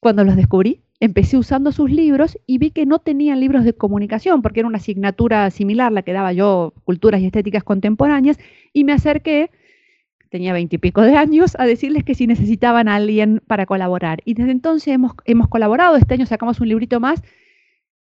cuando 0.00 0.24
los 0.24 0.36
descubrí 0.36 0.80
empecé 1.00 1.38
usando 1.38 1.72
sus 1.72 1.90
libros 1.90 2.38
y 2.46 2.58
vi 2.58 2.70
que 2.70 2.86
no 2.86 2.98
tenían 2.98 3.40
libros 3.40 3.64
de 3.64 3.72
comunicación, 3.72 4.42
porque 4.42 4.60
era 4.60 4.68
una 4.68 4.78
asignatura 4.78 5.50
similar 5.50 5.90
la 5.90 6.02
que 6.02 6.12
daba 6.12 6.32
yo, 6.34 6.74
Culturas 6.84 7.22
y 7.22 7.26
Estéticas 7.26 7.64
Contemporáneas, 7.64 8.38
y 8.74 8.84
me 8.84 8.92
acerqué, 8.92 9.50
tenía 10.28 10.52
veintipico 10.52 11.00
de 11.00 11.16
años, 11.16 11.56
a 11.58 11.64
decirles 11.64 12.04
que 12.04 12.14
si 12.14 12.26
necesitaban 12.26 12.86
a 12.86 12.96
alguien 12.96 13.42
para 13.46 13.64
colaborar. 13.64 14.20
Y 14.26 14.34
desde 14.34 14.52
entonces 14.52 14.88
hemos, 14.88 15.12
hemos 15.24 15.48
colaborado, 15.48 15.96
este 15.96 16.14
año 16.14 16.26
sacamos 16.26 16.60
un 16.60 16.68
librito 16.68 17.00
más 17.00 17.22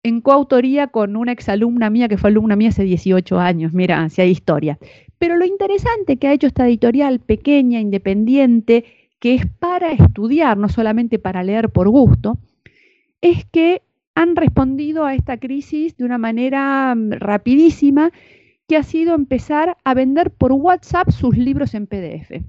en 0.08 0.20
coautoría 0.20 0.88
con 0.88 1.16
una 1.16 1.32
exalumna 1.32 1.90
mía 1.90 2.08
que 2.08 2.18
fue 2.18 2.30
alumna 2.30 2.56
mía 2.56 2.70
hace 2.70 2.84
18 2.84 3.38
años, 3.38 3.72
mira, 3.72 4.08
si 4.08 4.22
hay 4.22 4.30
historia. 4.30 4.78
Pero 5.18 5.36
lo 5.36 5.44
interesante 5.44 6.16
que 6.16 6.28
ha 6.28 6.32
hecho 6.32 6.46
esta 6.46 6.66
editorial 6.66 7.20
pequeña, 7.20 7.80
independiente, 7.80 8.84
que 9.18 9.34
es 9.34 9.46
para 9.46 9.90
estudiar, 9.92 10.56
no 10.56 10.68
solamente 10.68 11.18
para 11.18 11.42
leer 11.42 11.70
por 11.70 11.88
gusto, 11.88 12.38
es 13.20 13.44
que 13.46 13.82
han 14.14 14.36
respondido 14.36 15.04
a 15.04 15.14
esta 15.14 15.38
crisis 15.38 15.96
de 15.96 16.04
una 16.04 16.18
manera 16.18 16.94
mm, 16.94 17.12
rapidísima, 17.12 18.12
que 18.66 18.76
ha 18.76 18.82
sido 18.82 19.14
empezar 19.14 19.76
a 19.82 19.94
vender 19.94 20.30
por 20.30 20.52
WhatsApp 20.52 21.10
sus 21.10 21.36
libros 21.36 21.74
en 21.74 21.86
PDF 21.86 22.44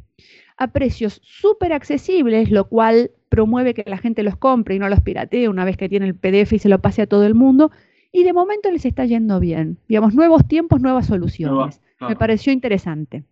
a 0.60 0.67
precios 0.67 1.22
súper 1.24 1.72
accesibles, 1.72 2.52
lo 2.52 2.67
cual 2.67 3.12
promueve 3.29 3.73
que 3.73 3.83
la 3.87 3.97
gente 3.97 4.23
los 4.23 4.35
compre 4.35 4.75
y 4.75 4.79
no 4.79 4.89
los 4.89 5.01
piratee 5.01 5.47
una 5.47 5.65
vez 5.65 5.77
que 5.77 5.89
tiene 5.89 6.07
el 6.07 6.15
PDF 6.15 6.53
y 6.53 6.59
se 6.59 6.69
lo 6.69 6.79
pase 6.79 7.03
a 7.03 7.07
todo 7.07 7.25
el 7.25 7.35
mundo. 7.35 7.71
Y 8.11 8.23
de 8.23 8.33
momento 8.33 8.71
les 8.71 8.85
está 8.85 9.05
yendo 9.05 9.39
bien. 9.39 9.77
Digamos, 9.87 10.13
nuevos 10.15 10.47
tiempos, 10.47 10.81
nuevas 10.81 11.05
soluciones. 11.07 11.81
Me 11.99 12.15
pareció 12.15 12.51
interesante. 12.51 13.23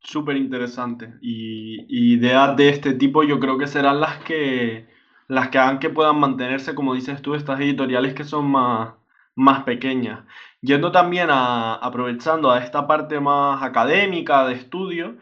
Súper 0.00 0.36
interesante. 0.36 1.14
Y, 1.22 1.86
y 1.88 2.14
ideas 2.14 2.56
de 2.56 2.68
este 2.68 2.94
tipo 2.94 3.22
yo 3.22 3.40
creo 3.40 3.56
que 3.56 3.66
serán 3.66 4.00
las 4.00 4.18
que 4.18 4.86
las 5.32 5.48
que 5.48 5.58
hagan 5.58 5.78
que 5.78 5.88
puedan 5.88 6.18
mantenerse, 6.18 6.74
como 6.74 6.94
dices 6.94 7.22
tú, 7.22 7.34
estas 7.34 7.58
editoriales 7.60 8.12
que 8.12 8.24
son 8.24 8.50
más, 8.50 8.92
más 9.34 9.64
pequeñas. 9.64 10.20
Yendo 10.60 10.92
también 10.92 11.28
a, 11.30 11.74
aprovechando 11.74 12.50
a 12.50 12.58
esta 12.58 12.86
parte 12.86 13.18
más 13.18 13.62
académica 13.62 14.46
de 14.46 14.54
estudio, 14.54 15.16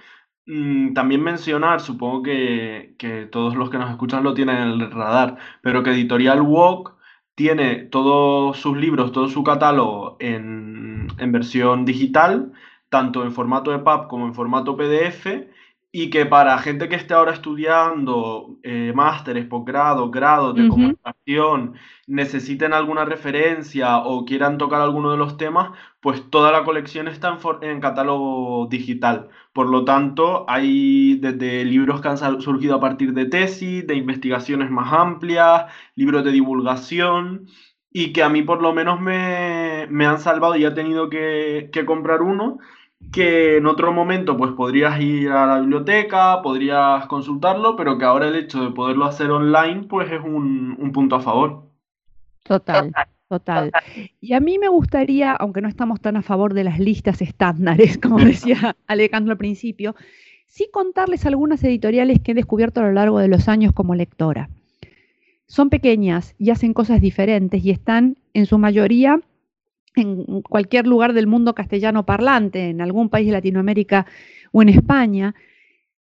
también 0.95 1.23
mencionar, 1.23 1.81
supongo 1.81 2.23
que, 2.23 2.95
que, 2.99 3.27
todos 3.27 3.55
los 3.55 3.71
que 3.71 3.79
nos 3.79 3.91
escuchan 3.91 4.25
lo 4.25 4.35
tienen 4.35 4.57
en 4.57 4.69
el 4.81 4.91
radar, 4.91 5.37
pero 5.63 5.83
que 5.83 5.91
Editorial 5.91 6.41
Walk 6.43 6.95
tiene 7.35 7.77
todos 7.77 8.59
sus 8.59 8.77
libros, 8.77 9.13
todo 9.13 9.29
su 9.29 9.45
catálogo 9.45 10.17
en, 10.21 11.09
en 11.19 11.33
versión 11.33 11.85
digital, 11.85 12.53
tanto 12.89 13.23
en 13.23 13.33
formato 13.33 13.73
EPUB 13.75 14.09
como 14.09 14.27
en 14.27 14.35
formato 14.35 14.77
PDF 14.77 15.27
y 15.93 16.11
que 16.11 16.25
para 16.25 16.57
gente 16.59 16.89
que 16.89 16.95
esté 16.95 17.15
ahora 17.15 17.33
estudiando 17.33 18.59
eh, 18.63 18.93
másteres, 18.95 19.47
posgrados, 19.47 20.11
grados 20.13 20.55
de 20.55 20.69
comunicación, 20.69 21.75
necesiten 22.07 22.73
alguna 22.73 23.05
referencia 23.05 23.99
o 23.99 24.25
quieran 24.25 24.57
tocar 24.57 24.83
alguno 24.83 25.11
de 25.11 25.17
los 25.17 25.37
temas, 25.37 25.71
pues 26.01 26.31
toda 26.31 26.53
la 26.53 26.63
colección 26.63 27.09
está 27.09 27.37
en, 27.61 27.69
en, 27.69 27.81
catálogo 27.81 28.69
digital. 28.71 29.31
Por 29.53 29.69
lo 29.69 29.85
tanto, 29.85 30.45
hay 30.49 31.17
desde 31.17 31.65
libros 31.65 32.01
que 32.01 32.09
han 32.09 32.41
surgido 32.41 32.77
a 32.77 32.81
partir 32.81 33.13
de 33.13 33.27
tesis, 33.27 33.85
de 33.85 33.97
investigaciones 33.97 34.71
más 34.71 34.93
amplias, 34.93 35.73
libros 35.97 36.25
de 36.25 36.31
divulgación 36.31 37.49
y 37.93 38.13
que 38.13 38.23
a 38.23 38.29
mí 38.29 38.43
por 38.43 38.63
lo 38.63 38.73
menos 38.73 39.01
me, 39.01 39.89
me 39.91 40.07
han 40.07 40.21
salvado 40.21 40.55
y 40.55 40.65
he 40.65 40.71
tenido 40.71 41.11
que, 41.11 41.71
que 41.73 41.85
comprar 41.85 42.23
uno 42.23 42.59
que 43.13 43.57
en 43.57 43.67
otro 43.67 43.93
momento 43.93 44.37
pues 44.37 44.53
podrías 44.53 45.01
ir 45.01 45.31
a 45.31 45.47
la 45.47 45.61
biblioteca, 45.61 46.41
podrías 46.43 47.07
consultarlo, 47.07 47.77
pero 47.77 47.99
que 47.99 48.05
ahora 48.05 48.29
el 48.29 48.37
hecho 48.37 48.63
de 48.63 48.71
poderlo 48.71 49.05
hacer 49.07 49.31
online 49.31 49.85
pues 49.89 50.11
es 50.13 50.21
un, 50.23 50.91
punto 50.93 51.17
a 51.17 51.21
favor. 51.21 51.65
Total, 52.45 52.93
total. 53.29 53.73
Y 54.21 54.33
a 54.35 54.41
mí 54.41 54.59
me 54.59 54.69
gustaría, 54.69 55.33
aunque 55.33 55.61
no 55.61 55.69
estamos 55.69 56.01
tan 56.01 56.17
a 56.17 56.23
favor 56.23 56.55
de 56.55 56.65
las 56.65 56.79
listas 56.79 57.21
estándares, 57.21 57.99
como 58.03 58.19
decía 58.19 58.77
Alejandro 58.87 59.33
al 59.33 59.39
principio, 59.39 59.97
sí 60.47 60.69
contarles 60.73 61.27
algunas 61.27 61.63
editoriales 61.65 62.21
que 62.21 62.33
he 62.33 62.35
descubierto 62.35 62.81
a 62.81 62.85
lo 62.85 62.93
largo 62.93 63.19
de 63.19 63.29
los 63.29 63.49
años 63.49 63.73
como 63.73 63.95
lectora. 63.95 64.51
Son 65.47 65.69
pequeñas 65.69 66.37
y 66.39 66.51
hacen 66.51 66.75
cosas 66.75 67.01
diferentes 67.01 67.65
y 67.65 67.71
están 67.71 68.19
en 68.35 68.47
su 68.47 68.57
mayoría 68.57 69.21
en 69.97 70.43
cualquier 70.43 70.87
lugar 70.87 71.13
del 71.13 71.27
mundo 71.27 71.55
castellano 71.55 72.07
parlante, 72.07 72.69
en 72.71 72.81
algún 72.81 73.09
país 73.09 73.27
de 73.27 73.33
Latinoamérica 73.33 74.07
o 74.53 74.63
en 74.63 74.69
España, 74.69 75.35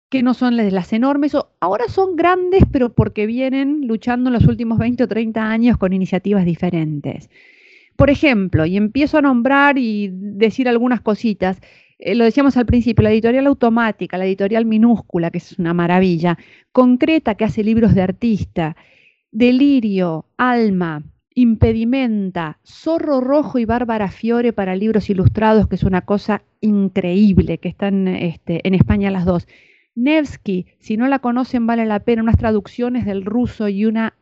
que 0.09 0.22
no 0.22 0.35
son 0.35 0.57
las 0.57 0.92
enormes, 0.92 1.37
ahora 1.61 1.88
son 1.88 2.16
grandes, 2.16 2.62
pero 2.72 2.92
porque 2.94 3.27
vienen 3.27 3.87
luchando 3.87 4.31
en 4.31 4.35
los 4.35 4.46
últimos 4.46 4.79
20 4.79 5.05
o 5.05 5.09
30 5.09 5.51
años 5.51 5.77
con 5.77 5.92
iniciativas 5.92 6.44
diferentes. 6.44 7.29
Por 7.96 8.11
ejemplo, 8.11 8.64
y 8.64 8.77
empiezo 8.77 9.18
a 9.18 9.22
nombrar 9.22 9.77
y 9.77 10.09
decir 10.12 10.68
algunas 10.68 11.01
cositas, 11.01 11.61
eh, 11.98 12.14
lo 12.14 12.24
decíamos 12.24 12.57
al 12.57 12.64
principio, 12.64 13.03
la 13.03 13.11
editorial 13.11 13.46
automática, 13.48 14.16
la 14.16 14.24
editorial 14.24 14.64
minúscula, 14.64 15.31
que 15.31 15.38
es 15.38 15.59
una 15.59 15.74
maravilla, 15.74 16.38
concreta, 16.72 17.35
que 17.35 17.44
hace 17.44 17.64
libros 17.64 17.94
de 17.94 18.03
artista, 18.03 18.77
Delirio, 19.31 20.27
Alma, 20.37 21.03
Impedimenta, 21.38 22.59
Zorro 22.66 23.20
Rojo 23.20 23.61
y 23.61 23.64
Bárbara 23.64 24.11
Fiore 24.11 24.53
para 24.53 24.74
libros 24.74 25.09
ilustrados, 25.09 25.68
que 25.68 25.77
es 25.77 25.85
una 25.85 26.01
cosa 26.01 26.42
increíble, 26.61 27.59
que 27.59 27.68
están 27.68 28.09
este, 28.09 28.66
en 28.66 28.74
España 28.74 29.12
las 29.12 29.24
dos. 29.24 29.46
Nevsky, 29.94 30.66
si 30.81 30.96
no 30.96 31.07
la 31.07 31.20
conocen, 31.20 31.64
vale 31.64 31.87
la 31.87 32.01
pena, 32.01 32.24
unas 32.24 32.38
traducciones 32.38 33.05
del 33.05 33.24
ruso 33.24 33.68
y 33.68 33.87
una 33.87 34.14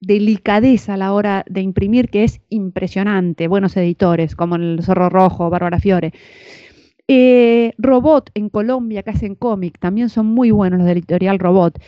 delicadeza 0.00 0.94
a 0.94 0.96
la 0.96 1.12
hora 1.12 1.44
de 1.48 1.60
imprimir 1.60 2.08
que 2.08 2.24
es 2.24 2.40
impresionante. 2.48 3.46
Buenos 3.46 3.76
editores, 3.76 4.34
como 4.34 4.56
el 4.56 4.80
Zorro 4.82 5.10
Rojo, 5.10 5.50
Bárbara 5.50 5.78
Fiore. 5.78 6.12
Eh, 7.06 7.72
Robot 7.78 8.32
en 8.34 8.48
Colombia, 8.48 9.04
que 9.04 9.10
hacen 9.10 9.36
cómic, 9.36 9.78
también 9.78 10.08
son 10.08 10.26
muy 10.26 10.50
buenos 10.50 10.78
los 10.78 10.86
de 10.86 10.92
editorial 10.94 11.38
Robot. 11.38 11.78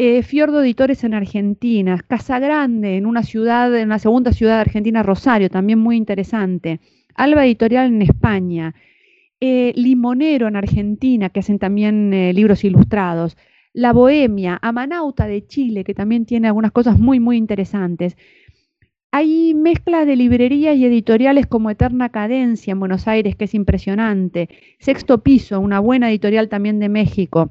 Eh, 0.00 0.22
Fiordo 0.22 0.62
Editores 0.62 1.02
en 1.02 1.12
Argentina, 1.12 1.98
Casa 2.06 2.38
Grande 2.38 2.96
en 2.96 3.04
una 3.04 3.24
ciudad, 3.24 3.76
en 3.76 3.88
la 3.88 3.98
segunda 3.98 4.32
ciudad 4.32 4.54
de 4.54 4.60
Argentina, 4.60 5.02
Rosario, 5.02 5.50
también 5.50 5.80
muy 5.80 5.96
interesante, 5.96 6.78
Alba 7.16 7.44
Editorial 7.44 7.88
en 7.88 8.02
España, 8.02 8.76
eh, 9.40 9.72
Limonero 9.74 10.46
en 10.46 10.54
Argentina, 10.54 11.30
que 11.30 11.40
hacen 11.40 11.58
también 11.58 12.14
eh, 12.14 12.32
libros 12.32 12.62
ilustrados, 12.62 13.36
La 13.72 13.92
Bohemia, 13.92 14.60
Amanauta 14.62 15.26
de 15.26 15.44
Chile, 15.44 15.82
que 15.82 15.94
también 15.94 16.26
tiene 16.26 16.46
algunas 16.46 16.70
cosas 16.70 16.96
muy, 17.00 17.18
muy 17.18 17.36
interesantes. 17.36 18.16
Hay 19.10 19.52
mezcla 19.54 20.04
de 20.04 20.14
librería 20.14 20.74
y 20.74 20.84
editoriales 20.84 21.48
como 21.48 21.70
Eterna 21.70 22.10
Cadencia 22.10 22.70
en 22.70 22.78
Buenos 22.78 23.08
Aires, 23.08 23.34
que 23.34 23.46
es 23.46 23.54
impresionante. 23.54 24.48
Sexto 24.78 25.24
Piso, 25.24 25.58
una 25.58 25.80
buena 25.80 26.08
editorial 26.08 26.48
también 26.48 26.78
de 26.78 26.88
México. 26.88 27.50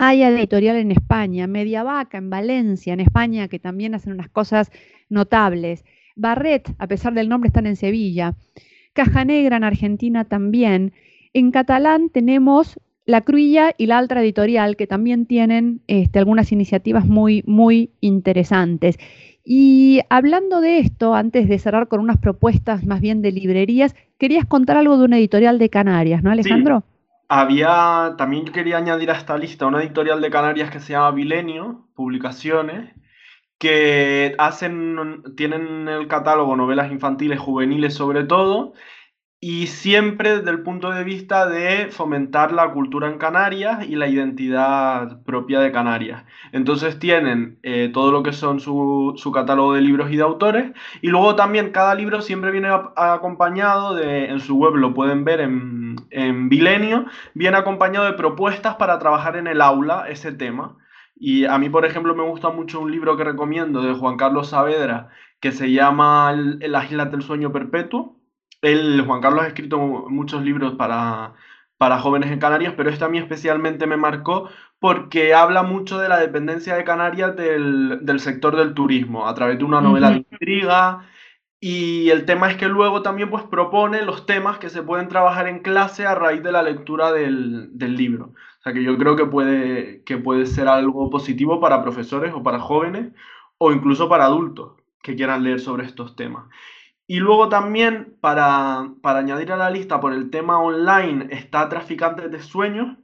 Hay 0.00 0.22
editorial 0.22 0.76
en 0.76 0.92
España, 0.92 1.48
Media 1.48 1.82
Vaca 1.82 2.18
en 2.18 2.30
Valencia, 2.30 2.92
en 2.92 3.00
España, 3.00 3.48
que 3.48 3.58
también 3.58 3.96
hacen 3.96 4.12
unas 4.12 4.28
cosas 4.28 4.70
notables. 5.08 5.84
Barret, 6.14 6.72
a 6.78 6.86
pesar 6.86 7.14
del 7.14 7.28
nombre, 7.28 7.48
están 7.48 7.66
en 7.66 7.74
Sevilla. 7.74 8.36
Caja 8.92 9.24
Negra 9.24 9.56
en 9.56 9.64
Argentina 9.64 10.24
también. 10.24 10.92
En 11.34 11.50
catalán 11.50 12.10
tenemos 12.10 12.78
La 13.06 13.22
Cruilla 13.22 13.74
y 13.76 13.86
la 13.86 13.98
Altra 13.98 14.22
Editorial, 14.22 14.76
que 14.76 14.86
también 14.86 15.26
tienen 15.26 15.80
este, 15.88 16.20
algunas 16.20 16.52
iniciativas 16.52 17.04
muy, 17.04 17.42
muy 17.46 17.90
interesantes. 18.00 18.98
Y 19.44 20.00
hablando 20.10 20.60
de 20.60 20.78
esto, 20.78 21.14
antes 21.14 21.48
de 21.48 21.58
cerrar 21.58 21.88
con 21.88 21.98
unas 22.00 22.18
propuestas 22.18 22.86
más 22.86 23.00
bien 23.00 23.20
de 23.20 23.32
librerías, 23.32 23.96
querías 24.16 24.44
contar 24.46 24.76
algo 24.76 24.96
de 24.96 25.06
una 25.06 25.18
editorial 25.18 25.58
de 25.58 25.70
Canarias, 25.70 26.22
¿no, 26.22 26.30
Alejandro? 26.30 26.84
Había, 27.28 28.14
también 28.16 28.46
yo 28.46 28.52
quería 28.52 28.78
añadir 28.78 29.10
a 29.10 29.16
esta 29.16 29.36
lista 29.36 29.66
una 29.66 29.82
editorial 29.82 30.20
de 30.22 30.30
Canarias 30.30 30.70
que 30.70 30.80
se 30.80 30.92
llama 30.94 31.10
Vilenio, 31.10 31.88
Publicaciones, 31.94 32.94
que 33.58 34.34
hacen, 34.38 35.22
tienen 35.36 35.88
el 35.88 36.08
catálogo 36.08 36.56
novelas 36.56 36.90
infantiles, 36.90 37.38
juveniles 37.40 37.94
sobre 37.94 38.24
todo, 38.24 38.72
y 39.40 39.68
siempre 39.68 40.38
desde 40.38 40.50
el 40.50 40.62
punto 40.62 40.90
de 40.90 41.04
vista 41.04 41.46
de 41.46 41.88
fomentar 41.92 42.50
la 42.50 42.72
cultura 42.72 43.08
en 43.08 43.18
Canarias 43.18 43.86
y 43.88 43.94
la 43.94 44.08
identidad 44.08 45.22
propia 45.22 45.60
de 45.60 45.70
Canarias. 45.70 46.24
Entonces 46.50 46.98
tienen 46.98 47.58
eh, 47.62 47.90
todo 47.92 48.10
lo 48.10 48.24
que 48.24 48.32
son 48.32 48.58
su, 48.58 49.14
catálogo 49.32 49.74
de 49.74 49.80
libros 49.82 50.10
y 50.10 50.16
de 50.16 50.22
autores 50.24 50.72
y 51.02 51.08
luego 51.08 51.36
también 51.36 51.70
cada 51.70 51.94
libro 51.94 52.20
siempre 52.20 52.50
viene 52.50 52.68
acompañado 52.96 53.94
de, 53.94 54.26
en 54.26 54.40
su 54.40 54.56
web 54.56 54.74
lo 54.74 54.92
pueden 54.92 55.24
ver 55.24 55.40
en, 55.40 55.96
en 56.10 56.48
Bilenio, 56.48 57.06
viene 57.34 57.58
acompañado 57.58 58.06
de 58.06 58.14
propuestas 58.14 58.74
para 58.74 58.98
trabajar 58.98 59.36
en 59.36 59.46
el 59.46 59.60
aula 59.60 60.06
ese 60.08 60.32
tema. 60.32 60.76
Y 61.20 61.44
a 61.46 61.58
mí, 61.58 61.68
por 61.68 61.84
ejemplo, 61.84 62.14
me 62.14 62.22
gusta 62.22 62.50
mucho 62.50 62.80
un 62.80 62.92
libro 62.92 63.16
que 63.16 63.24
recomiendo 63.24 63.82
de 63.82 63.92
Juan 63.94 64.16
Carlos 64.16 64.48
Saavedra 64.50 65.10
que 65.40 65.52
se 65.52 65.70
llama 65.72 66.32
Las 66.32 66.90
Islas 66.90 67.10
del 67.10 67.22
Sueño 67.22 67.52
Perpetuo 67.52 68.17
él, 68.62 69.02
Juan 69.06 69.20
Carlos, 69.20 69.44
ha 69.44 69.48
escrito 69.48 69.78
muchos 69.78 70.42
libros 70.42 70.74
para, 70.74 71.34
para 71.76 72.00
jóvenes 72.00 72.30
en 72.30 72.40
Canarias, 72.40 72.74
pero 72.76 72.90
este 72.90 73.04
a 73.04 73.08
mí 73.08 73.18
especialmente 73.18 73.86
me 73.86 73.96
marcó 73.96 74.48
porque 74.80 75.34
habla 75.34 75.62
mucho 75.62 75.98
de 75.98 76.08
la 76.08 76.18
dependencia 76.18 76.76
de 76.76 76.84
Canarias 76.84 77.34
del, 77.36 78.20
sector 78.20 78.56
del 78.56 78.74
turismo, 78.74 79.28
a 79.28 79.34
través 79.34 79.58
de 79.58 79.64
una 79.64 79.80
novela 79.80 80.10
de 80.10 80.18
intriga. 80.18 81.08
Y 81.60 82.10
el 82.10 82.24
tema 82.24 82.50
es 82.50 82.56
que 82.56 82.68
luego 82.68 83.02
también 83.02 83.30
pues, 83.30 83.42
propone 83.44 84.02
los 84.02 84.26
temas 84.26 84.58
que 84.58 84.70
se 84.70 84.82
pueden 84.82 85.08
trabajar 85.08 85.48
en 85.48 85.60
clase 85.60 86.06
a 86.06 86.14
raíz 86.14 86.42
de 86.42 86.52
la 86.52 86.62
lectura 86.62 87.12
del, 87.12 87.76
del 87.76 87.96
libro. 87.96 88.34
O 88.60 88.62
sea 88.62 88.72
que 88.72 88.84
yo 88.84 88.96
creo 88.96 89.16
que 89.16 89.26
puede, 89.26 90.04
que 90.04 90.18
puede 90.18 90.46
ser 90.46 90.68
algo 90.68 91.10
positivo 91.10 91.60
para 91.60 91.82
profesores 91.82 92.32
o 92.32 92.42
para 92.44 92.60
jóvenes 92.60 93.12
o 93.58 93.72
incluso 93.72 94.08
para 94.08 94.26
adultos 94.26 94.74
que 95.02 95.16
quieran 95.16 95.42
leer 95.42 95.58
sobre 95.58 95.86
estos 95.86 96.14
temas. 96.14 96.44
Y 97.10 97.20
luego 97.20 97.48
también, 97.48 98.18
para, 98.20 98.86
añadir 99.02 99.50
a 99.50 99.56
la 99.56 99.70
lista 99.70 99.98
por 99.98 100.12
el 100.12 100.28
tema 100.28 100.60
online, 100.60 101.28
está 101.30 101.66
Traficantes 101.70 102.30
de 102.30 102.42
Sueños. 102.42 102.98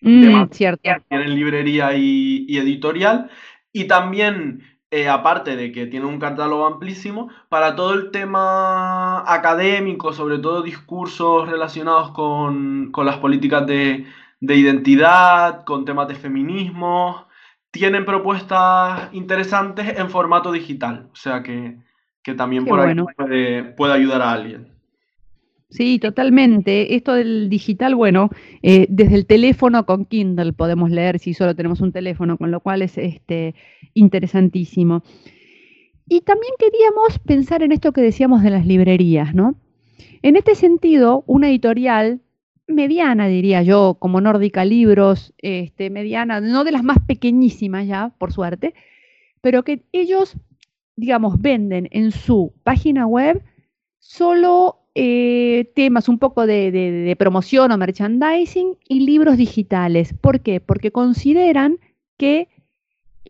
Mm, 0.00 0.46
cierto. 0.52 0.80
Tienen 1.10 1.34
librería 1.34 1.92
y, 1.94 2.46
editorial. 2.56 3.30
Y 3.74 3.84
también, 3.84 4.62
eh, 4.90 5.10
aparte 5.10 5.54
de 5.54 5.70
que 5.70 5.86
tiene 5.86 6.06
un 6.06 6.18
catálogo 6.18 6.64
amplísimo, 6.64 7.28
para 7.50 7.76
todo 7.76 7.92
el 7.92 8.10
tema 8.10 9.30
académico, 9.30 10.14
sobre 10.14 10.38
todo 10.38 10.62
discursos 10.62 11.46
relacionados 11.46 12.12
con, 12.12 12.90
las 13.04 13.18
políticas 13.18 13.66
de, 13.66 14.06
de 14.40 14.56
identidad, 14.56 15.64
con 15.64 15.84
temas 15.84 16.08
de 16.08 16.14
feminismo, 16.14 17.28
tienen 17.70 18.06
propuestas 18.06 19.12
interesantes 19.12 19.98
en 19.98 20.08
formato 20.08 20.52
digital. 20.52 21.10
O 21.12 21.16
sea 21.16 21.42
que 21.42 21.84
que 22.26 22.34
también 22.34 22.64
por 22.64 22.80
ahí 22.80 22.96
puede, 23.76 23.92
ayudar 23.92 24.20
a 24.20 24.32
alguien. 24.32 24.66
Sí, 25.70 26.00
totalmente. 26.00 26.96
Esto 26.96 27.12
del 27.12 27.48
digital, 27.48 27.94
bueno, 27.94 28.30
eh, 28.62 28.86
desde 28.88 29.14
el 29.14 29.26
teléfono 29.26 29.86
con 29.86 30.06
Kindle 30.06 30.52
podemos 30.52 30.90
leer 30.90 31.20
si 31.20 31.34
solo 31.34 31.54
tenemos 31.54 31.80
un 31.80 31.92
teléfono, 31.92 32.36
con 32.36 32.50
lo 32.50 32.58
cual 32.58 32.82
es 32.82 32.98
este, 32.98 33.54
interesantísimo. 33.94 35.04
Y 36.08 36.22
también 36.22 36.52
queríamos 36.58 37.20
pensar 37.20 37.62
en 37.62 37.70
esto 37.70 37.92
que 37.92 38.00
decíamos 38.00 38.42
de 38.42 38.50
las 38.50 38.66
librerías, 38.66 39.32
¿no? 39.32 39.54
En 40.22 40.34
este 40.34 40.56
sentido, 40.56 41.22
una 41.28 41.48
editorial 41.48 42.22
mediana, 42.66 43.28
diría 43.28 43.62
yo, 43.62 43.98
como 44.00 44.20
Nórdica 44.20 44.64
Libros, 44.64 45.32
este, 45.38 45.90
mediana, 45.90 46.40
no 46.40 46.64
de 46.64 46.72
las 46.72 46.82
más 46.82 46.98
pequeñísimas 47.06 47.86
ya, 47.86 48.12
por 48.18 48.32
suerte, 48.32 48.74
pero 49.40 49.62
que 49.62 49.84
ellos 49.92 50.36
digamos, 50.96 51.40
venden 51.40 51.88
en 51.92 52.10
su 52.10 52.52
página 52.64 53.06
web 53.06 53.42
solo 53.98 54.78
eh, 54.94 55.70
temas 55.74 56.08
un 56.08 56.18
poco 56.18 56.46
de, 56.46 57.14
promoción 57.18 57.70
o 57.70 57.76
merchandising 57.76 58.78
y 58.88 59.00
libros 59.00 59.36
digitales. 59.36 60.14
¿Por 60.18 60.40
qué? 60.40 60.60
Porque 60.60 60.90
consideran 60.90 61.78
que 62.16 62.48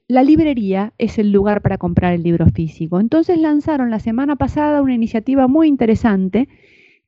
la 0.06 0.22
librería 0.22 0.92
es 0.98 1.18
el 1.18 1.32
lugar 1.32 1.62
para 1.62 1.78
comprar 1.78 2.12
el 2.12 2.22
libro 2.22 2.46
físico. 2.46 3.00
Entonces 3.00 3.38
lanzaron 3.38 3.90
la 3.90 3.98
semana 3.98 4.36
pasada 4.36 4.80
una 4.80 4.94
iniciativa 4.94 5.48
muy 5.48 5.66
interesante 5.66 6.48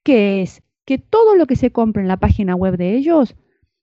que 0.02 0.42
es 0.42 0.62
que 0.84 0.98
todo 0.98 1.36
lo 1.36 1.46
que 1.46 1.54
se 1.54 1.70
compre 1.70 2.02
en 2.02 2.08
la 2.08 2.16
página 2.16 2.56
web 2.56 2.76
de 2.76 2.96
ellos 2.96 3.36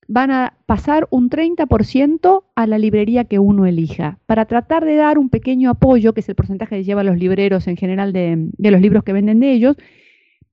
van 0.07 0.31
a 0.31 0.57
pasar 0.65 1.07
un 1.09 1.29
30% 1.29 2.43
a 2.55 2.67
la 2.67 2.77
librería 2.77 3.25
que 3.25 3.39
uno 3.39 3.65
elija, 3.65 4.19
para 4.25 4.45
tratar 4.45 4.85
de 4.85 4.95
dar 4.95 5.17
un 5.17 5.29
pequeño 5.29 5.71
apoyo, 5.71 6.13
que 6.13 6.19
es 6.19 6.29
el 6.29 6.35
porcentaje 6.35 6.77
que 6.77 6.83
llevan 6.83 7.07
los 7.07 7.17
libreros 7.17 7.67
en 7.67 7.77
general 7.77 8.13
de, 8.13 8.49
los 8.57 8.81
libros 8.81 9.03
que 9.03 9.13
venden 9.13 9.39
de 9.39 9.51
ellos, 9.51 9.75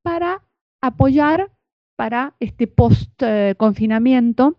para 0.03 0.43
apoyar 0.81 1.51
para 1.97 2.35
este 2.41 2.67
post-confinamiento 2.67 4.59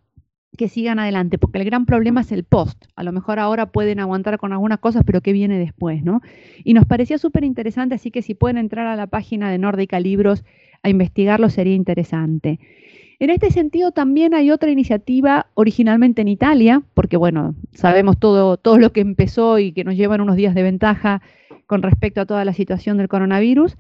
que 0.56 0.70
sigan 0.70 1.00
adelante, 1.00 1.40
porque 1.40 1.58
el 1.58 1.66
gran 1.66 1.88
problema 1.88 2.22
es 2.22 2.32
el 2.32 2.44
post. 2.44 2.86
A 2.96 3.04
lo 3.04 3.12
mejor 3.12 3.40
ahora 3.40 3.72
pueden 3.72 4.00
aguantar 4.00 4.38
con 4.38 4.54
algunas 4.54 4.80
cosas, 4.80 5.04
pero 5.04 5.22
¿qué 5.22 5.34
viene 5.34 5.58
después? 5.58 6.04
¿no? 6.04 6.22
Y 6.64 6.76
nos 6.76 6.86
parecía 6.86 7.18
súper 7.18 7.44
interesante, 7.44 7.96
así 7.96 8.12
que 8.12 8.22
si 8.22 8.36
pueden 8.36 8.58
entrar 8.58 8.86
a 8.86 8.96
la 8.96 9.08
página 9.08 9.50
de 9.50 9.58
Nórdica 9.58 10.00
Libros 10.00 10.44
a 10.84 10.90
investigarlo, 10.90 11.50
sería 11.50 11.74
interesante. 11.74 12.60
En 13.24 13.30
este 13.30 13.52
sentido, 13.52 13.94
también 13.94 14.34
hay 14.34 14.52
otra 14.52 14.70
iniciativa 14.70 15.48
originalmente 15.54 16.22
en 16.22 16.28
Italia, 16.28 16.84
porque 16.94 17.16
bueno, 17.16 17.56
sabemos 17.72 18.20
todo, 18.20 18.58
todo 18.58 18.78
lo 18.78 18.92
que 18.92 19.00
empezó 19.00 19.60
y 19.60 19.72
que 19.72 19.86
nos 19.86 19.96
llevan 19.96 20.20
unos 20.20 20.36
días 20.36 20.54
de 20.54 20.62
ventaja 20.62 21.22
con 21.66 21.84
respecto 21.84 22.20
a 22.20 22.26
toda 22.26 22.44
la 22.44 22.52
situación 22.52 22.98
del 22.98 23.08
coronavirus, 23.08 23.78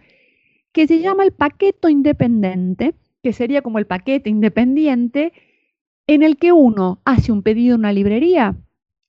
que 0.72 0.88
se 0.88 1.02
llama 1.02 1.26
el 1.26 1.34
paquete 1.34 1.92
independiente, 1.92 2.96
que 3.22 3.34
sería 3.34 3.62
como 3.62 3.80
el 3.80 3.86
paquete 3.86 4.30
independiente 4.30 5.34
en 6.08 6.24
el 6.24 6.38
que 6.38 6.54
uno 6.54 7.02
hace 7.04 7.34
un 7.34 7.44
pedido 7.44 7.76
en 7.76 7.82
una 7.82 7.92
librería, 7.92 8.56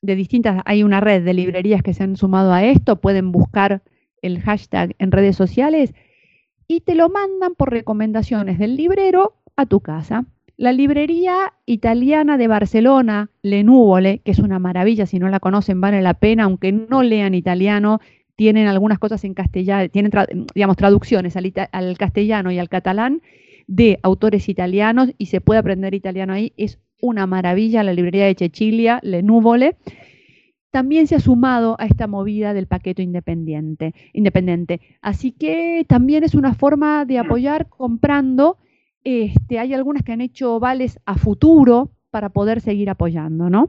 de 0.03 0.17
distintas, 0.17 0.63
hay 0.65 0.83
una 0.83 0.99
red 0.99 1.25
de 1.25 1.33
librerías 1.33 1.81
que 1.85 1.95
se 1.95 2.03
han 2.03 2.17
sumado 2.17 2.53
a 2.53 2.65
esto, 2.65 3.01
pueden 3.01 3.31
buscar 3.31 3.83
el 4.21 4.41
hashtag 4.41 4.97
en 4.99 5.13
redes 5.13 5.37
sociales 5.37 5.95
y 6.67 6.81
te 6.81 6.97
lo 6.97 7.09
mandan 7.09 7.55
por 7.55 7.71
recomendaciones 7.71 8.59
del 8.59 8.75
librero 8.75 9.37
a 9.57 9.67
tu 9.67 9.81
casa. 9.81 10.25
La 10.57 10.73
librería 10.73 11.53
italiana 11.67 12.39
de 12.39 12.47
Barcelona, 12.47 13.31
Lenúvole, 13.43 14.21
que 14.21 14.31
es 14.31 14.39
una 14.39 14.61
maravilla, 14.61 15.07
si 15.07 15.19
no 15.19 15.29
la 15.29 15.41
conocen 15.41 15.81
vale 15.81 16.01
la 16.01 16.15
pena, 16.15 16.45
aunque 16.45 16.71
no 16.71 17.03
lean 17.03 17.35
italiano, 17.35 18.01
tienen 18.37 18.69
algunas 18.69 18.99
cosas 18.99 19.25
en 19.25 19.35
castellano, 19.35 19.89
tienen, 19.89 20.13
digamos, 20.55 20.77
traducciones 20.77 21.37
al, 21.37 21.53
al, 21.73 21.99
castellano 21.99 22.53
y 22.53 22.59
al 22.59 22.69
catalán 22.69 23.21
de 23.67 23.99
autores 24.03 24.49
italianos 24.49 25.11
y 25.19 25.27
se 25.27 25.41
puede 25.41 25.59
aprender 25.59 25.95
italiano 25.95 26.33
ahí. 26.33 26.53
Es 26.57 26.79
una 27.01 27.27
maravilla 27.27 27.83
la 27.83 27.93
librería 27.93 28.27
de 28.27 28.35
Chechilia, 28.35 29.01
Le 29.03 29.23
Nuvole. 29.23 29.77
También 30.71 31.07
se 31.07 31.15
ha 31.15 31.21
sumado 31.21 31.77
a 31.79 31.87
esta 31.87 32.07
movida 32.07 32.53
del 32.53 32.67
paquete 32.67 33.03
independiente, 33.03 33.95
independiente. 34.13 34.81
Así 35.03 35.31
que 35.31 35.85
también 35.89 36.25
es 36.25 36.35
una 36.35 36.55
forma 36.55 37.05
de 37.05 37.19
apoyar 37.19 37.69
comprando. 37.69 38.59
Este, 39.05 39.59
hay 39.59 39.75
algunas 39.75 40.03
que 40.03 40.13
han 40.13 40.23
hecho 40.23 40.59
vales 40.59 40.99
a 41.05 41.17
futuro 41.17 41.91
para 42.11 42.31
poder 42.31 42.63
seguir 42.63 42.89
apoyando, 42.89 43.51
¿no? 43.51 43.69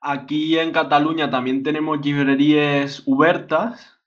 Aquí 0.00 0.58
en 0.58 0.72
Cataluña 0.72 1.30
también 1.30 1.62
tenemos 1.62 2.04
librerías 2.04 3.02
Ubertas, 3.04 3.98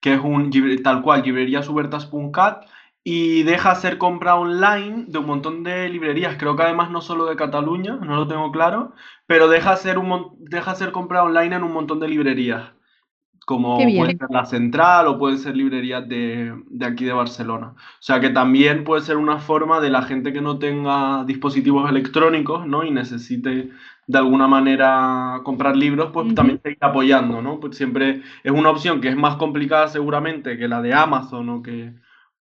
que 0.00 0.14
es 0.14 0.20
un 0.20 0.50
tal 0.82 1.02
cual, 1.02 1.22
libreríasubertas.cat, 1.22 2.66
y 3.02 3.44
deja 3.44 3.70
hacer 3.70 3.96
compra 3.96 4.36
online 4.36 5.06
de 5.08 5.18
un 5.18 5.26
montón 5.26 5.62
de 5.62 5.88
librerías. 5.88 6.36
Creo 6.36 6.56
que 6.56 6.64
además 6.64 6.90
no 6.90 7.00
solo 7.00 7.24
de 7.26 7.36
Cataluña, 7.36 7.96
no 7.96 8.16
lo 8.16 8.28
tengo 8.28 8.52
claro, 8.52 8.92
pero 9.26 9.48
deja 9.48 9.72
hacer, 9.72 9.96
un, 9.96 10.36
deja 10.38 10.72
hacer 10.72 10.92
compra 10.92 11.22
online 11.22 11.56
en 11.56 11.62
un 11.62 11.72
montón 11.72 12.00
de 12.00 12.08
librerías 12.08 12.72
como 13.48 13.78
puede 13.78 14.18
ser 14.18 14.28
la 14.28 14.44
central 14.44 15.06
o 15.06 15.18
pueden 15.18 15.38
ser 15.38 15.56
librerías 15.56 16.06
de, 16.06 16.52
aquí 16.82 17.06
de 17.06 17.14
Barcelona. 17.14 17.68
O 17.76 17.98
sea 17.98 18.20
que 18.20 18.28
también 18.28 18.84
puede 18.84 19.00
ser 19.00 19.16
una 19.16 19.38
forma 19.38 19.80
de 19.80 19.88
la 19.88 20.02
gente 20.02 20.34
que 20.34 20.42
no 20.42 20.58
tenga 20.58 21.24
dispositivos 21.24 21.88
electrónicos, 21.88 22.66
¿no? 22.66 22.84
Y 22.84 22.90
necesite 22.90 23.70
de 24.06 24.18
alguna 24.18 24.48
manera 24.48 25.40
comprar 25.44 25.78
libros, 25.78 26.10
pues 26.12 26.34
también 26.34 26.60
seguir 26.62 26.76
apoyando, 26.82 27.40
¿no? 27.40 27.58
Pues 27.58 27.74
siempre 27.74 28.20
es 28.44 28.52
una 28.52 28.68
opción 28.68 29.00
que 29.00 29.08
es 29.08 29.16
más 29.16 29.36
complicada 29.36 29.88
seguramente 29.88 30.58
que 30.58 30.68
la 30.68 30.82
de 30.82 30.92
Amazon 30.92 31.48
o 31.48 31.62
que, 31.62 31.94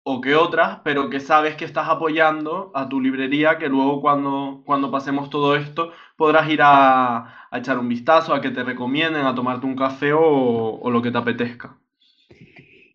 o 0.03 0.21
que 0.21 0.35
otras, 0.35 0.81
pero 0.83 1.09
que 1.09 1.19
sabes 1.19 1.55
que 1.55 1.65
estás 1.65 1.89
apoyando 1.89 2.71
a 2.75 2.87
tu 2.89 3.01
librería, 3.01 3.57
que 3.57 3.69
luego 3.69 4.01
cuando, 4.01 4.61
cuando 4.67 4.91
pasemos 4.91 5.31
todo 5.31 5.55
esto 5.55 5.93
podrás 6.15 6.47
ir 6.47 6.59
a, 6.61 7.40
echar 7.57 7.77
un 7.77 7.89
vistazo, 7.89 8.33
a 8.33 8.41
que 8.41 8.49
te 8.49 8.63
recomienden, 8.63 9.25
a 9.25 9.35
tomarte 9.35 9.65
un 9.65 9.75
café 9.75 10.13
o, 10.13 10.89
lo 10.89 11.01
que 11.01 11.11
te 11.11 11.17
apetezca. 11.17 11.77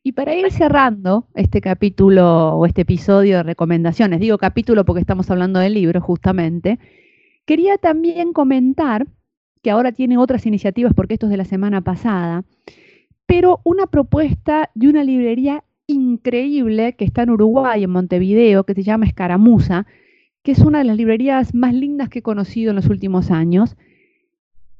Y 0.03 0.13
para 0.13 0.35
ir 0.35 0.51
cerrando 0.53 1.27
este 1.35 1.61
capítulo 1.61 2.55
o 2.55 2.65
este 2.65 2.83
episodio 2.83 3.39
de 3.39 3.43
recomendaciones, 3.43 4.21
digo 4.21 4.39
capítulo 4.39 4.85
porque 4.85 5.01
estamos 5.01 5.31
hablando 5.31 5.59
del 5.59 5.75
libro 5.75 6.01
justamente, 6.01 6.79
quería 7.45 7.77
también 7.77 8.33
comentar 8.33 9.07
que 9.63 9.71
ahora 9.71 9.91
tiene 9.91 10.17
otras 10.17 10.47
iniciativas 10.47 10.95
porque 10.95 11.15
esto 11.15 11.27
es 11.27 11.31
de 11.31 11.37
la 11.37 11.45
semana 11.45 11.81
pasada, 11.81 12.45
pero 13.27 13.61
una 13.65 13.89
propuesta 13.89 14.71
de 14.75 14.89
una 14.89 15.03
librería 15.03 15.65
increíble 15.89 16.95
que 16.95 17.05
está 17.05 17.23
en 17.23 17.31
Uruguay, 17.31 17.85
en 17.85 17.91
Montevideo, 17.91 18.65
que 18.65 18.75
se 18.75 18.83
llama 18.85 19.07
Escaramuza, 19.07 19.87
que 20.43 20.53
es 20.53 20.61
una 20.61 20.79
de 20.79 20.85
las 20.85 20.97
librerías 20.97 21.55
más 21.55 21.75
lindas 21.75 22.09
que 22.09 22.21
he 22.21 22.23
conocido 22.23 22.71
en 22.71 22.77
los 22.77 22.87
últimos 22.87 23.33
años. 23.33 23.77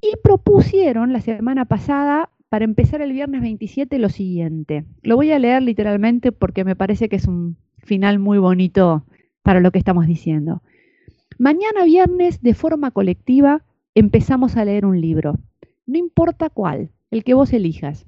Y 0.01 0.13
propusieron 0.23 1.13
la 1.13 1.21
semana 1.21 1.65
pasada, 1.65 2.31
para 2.49 2.65
empezar 2.65 3.03
el 3.03 3.13
viernes 3.13 3.41
27, 3.41 3.99
lo 3.99 4.09
siguiente. 4.09 4.85
Lo 5.03 5.17
voy 5.17 5.33
a 5.33 5.39
leer 5.39 5.63
literalmente 5.63 6.33
porque 6.33 6.65
me 6.65 6.77
parece 6.77 7.09
que 7.09 7.17
es 7.17 7.27
un 7.27 7.57
final 7.79 8.19
muy 8.19 8.39
bonito 8.39 9.05
para 9.43 9.61
lo 9.61 9.73
que 9.73 9.79
estamos 9.79 10.07
diciendo. 10.07 10.63
Mañana 11.39 11.85
viernes, 11.85 12.41
de 12.43 12.55
forma 12.55 12.91
colectiva, 12.93 13.65
empezamos 13.95 14.57
a 14.57 14.65
leer 14.65 14.87
un 14.87 15.01
libro. 15.01 15.39
No 15.87 15.99
importa 15.99 16.51
cuál, 16.51 16.91
el 17.11 17.25
que 17.25 17.35
vos 17.35 17.53
elijas. 17.53 18.07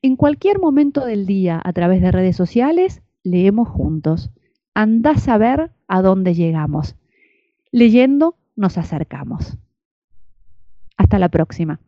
En 0.00 0.16
cualquier 0.16 0.58
momento 0.60 1.04
del 1.04 1.26
día, 1.26 1.60
a 1.62 1.72
través 1.72 2.00
de 2.00 2.12
redes 2.12 2.36
sociales, 2.36 3.02
leemos 3.24 3.68
juntos. 3.68 4.30
Andás 4.74 5.28
a 5.28 5.38
ver 5.38 5.72
a 5.88 6.02
dónde 6.02 6.34
llegamos. 6.34 6.94
Leyendo 7.72 8.36
nos 8.54 8.78
acercamos. 8.78 9.58
Hasta 10.98 11.18
la 11.18 11.28
próxima. 11.30 11.80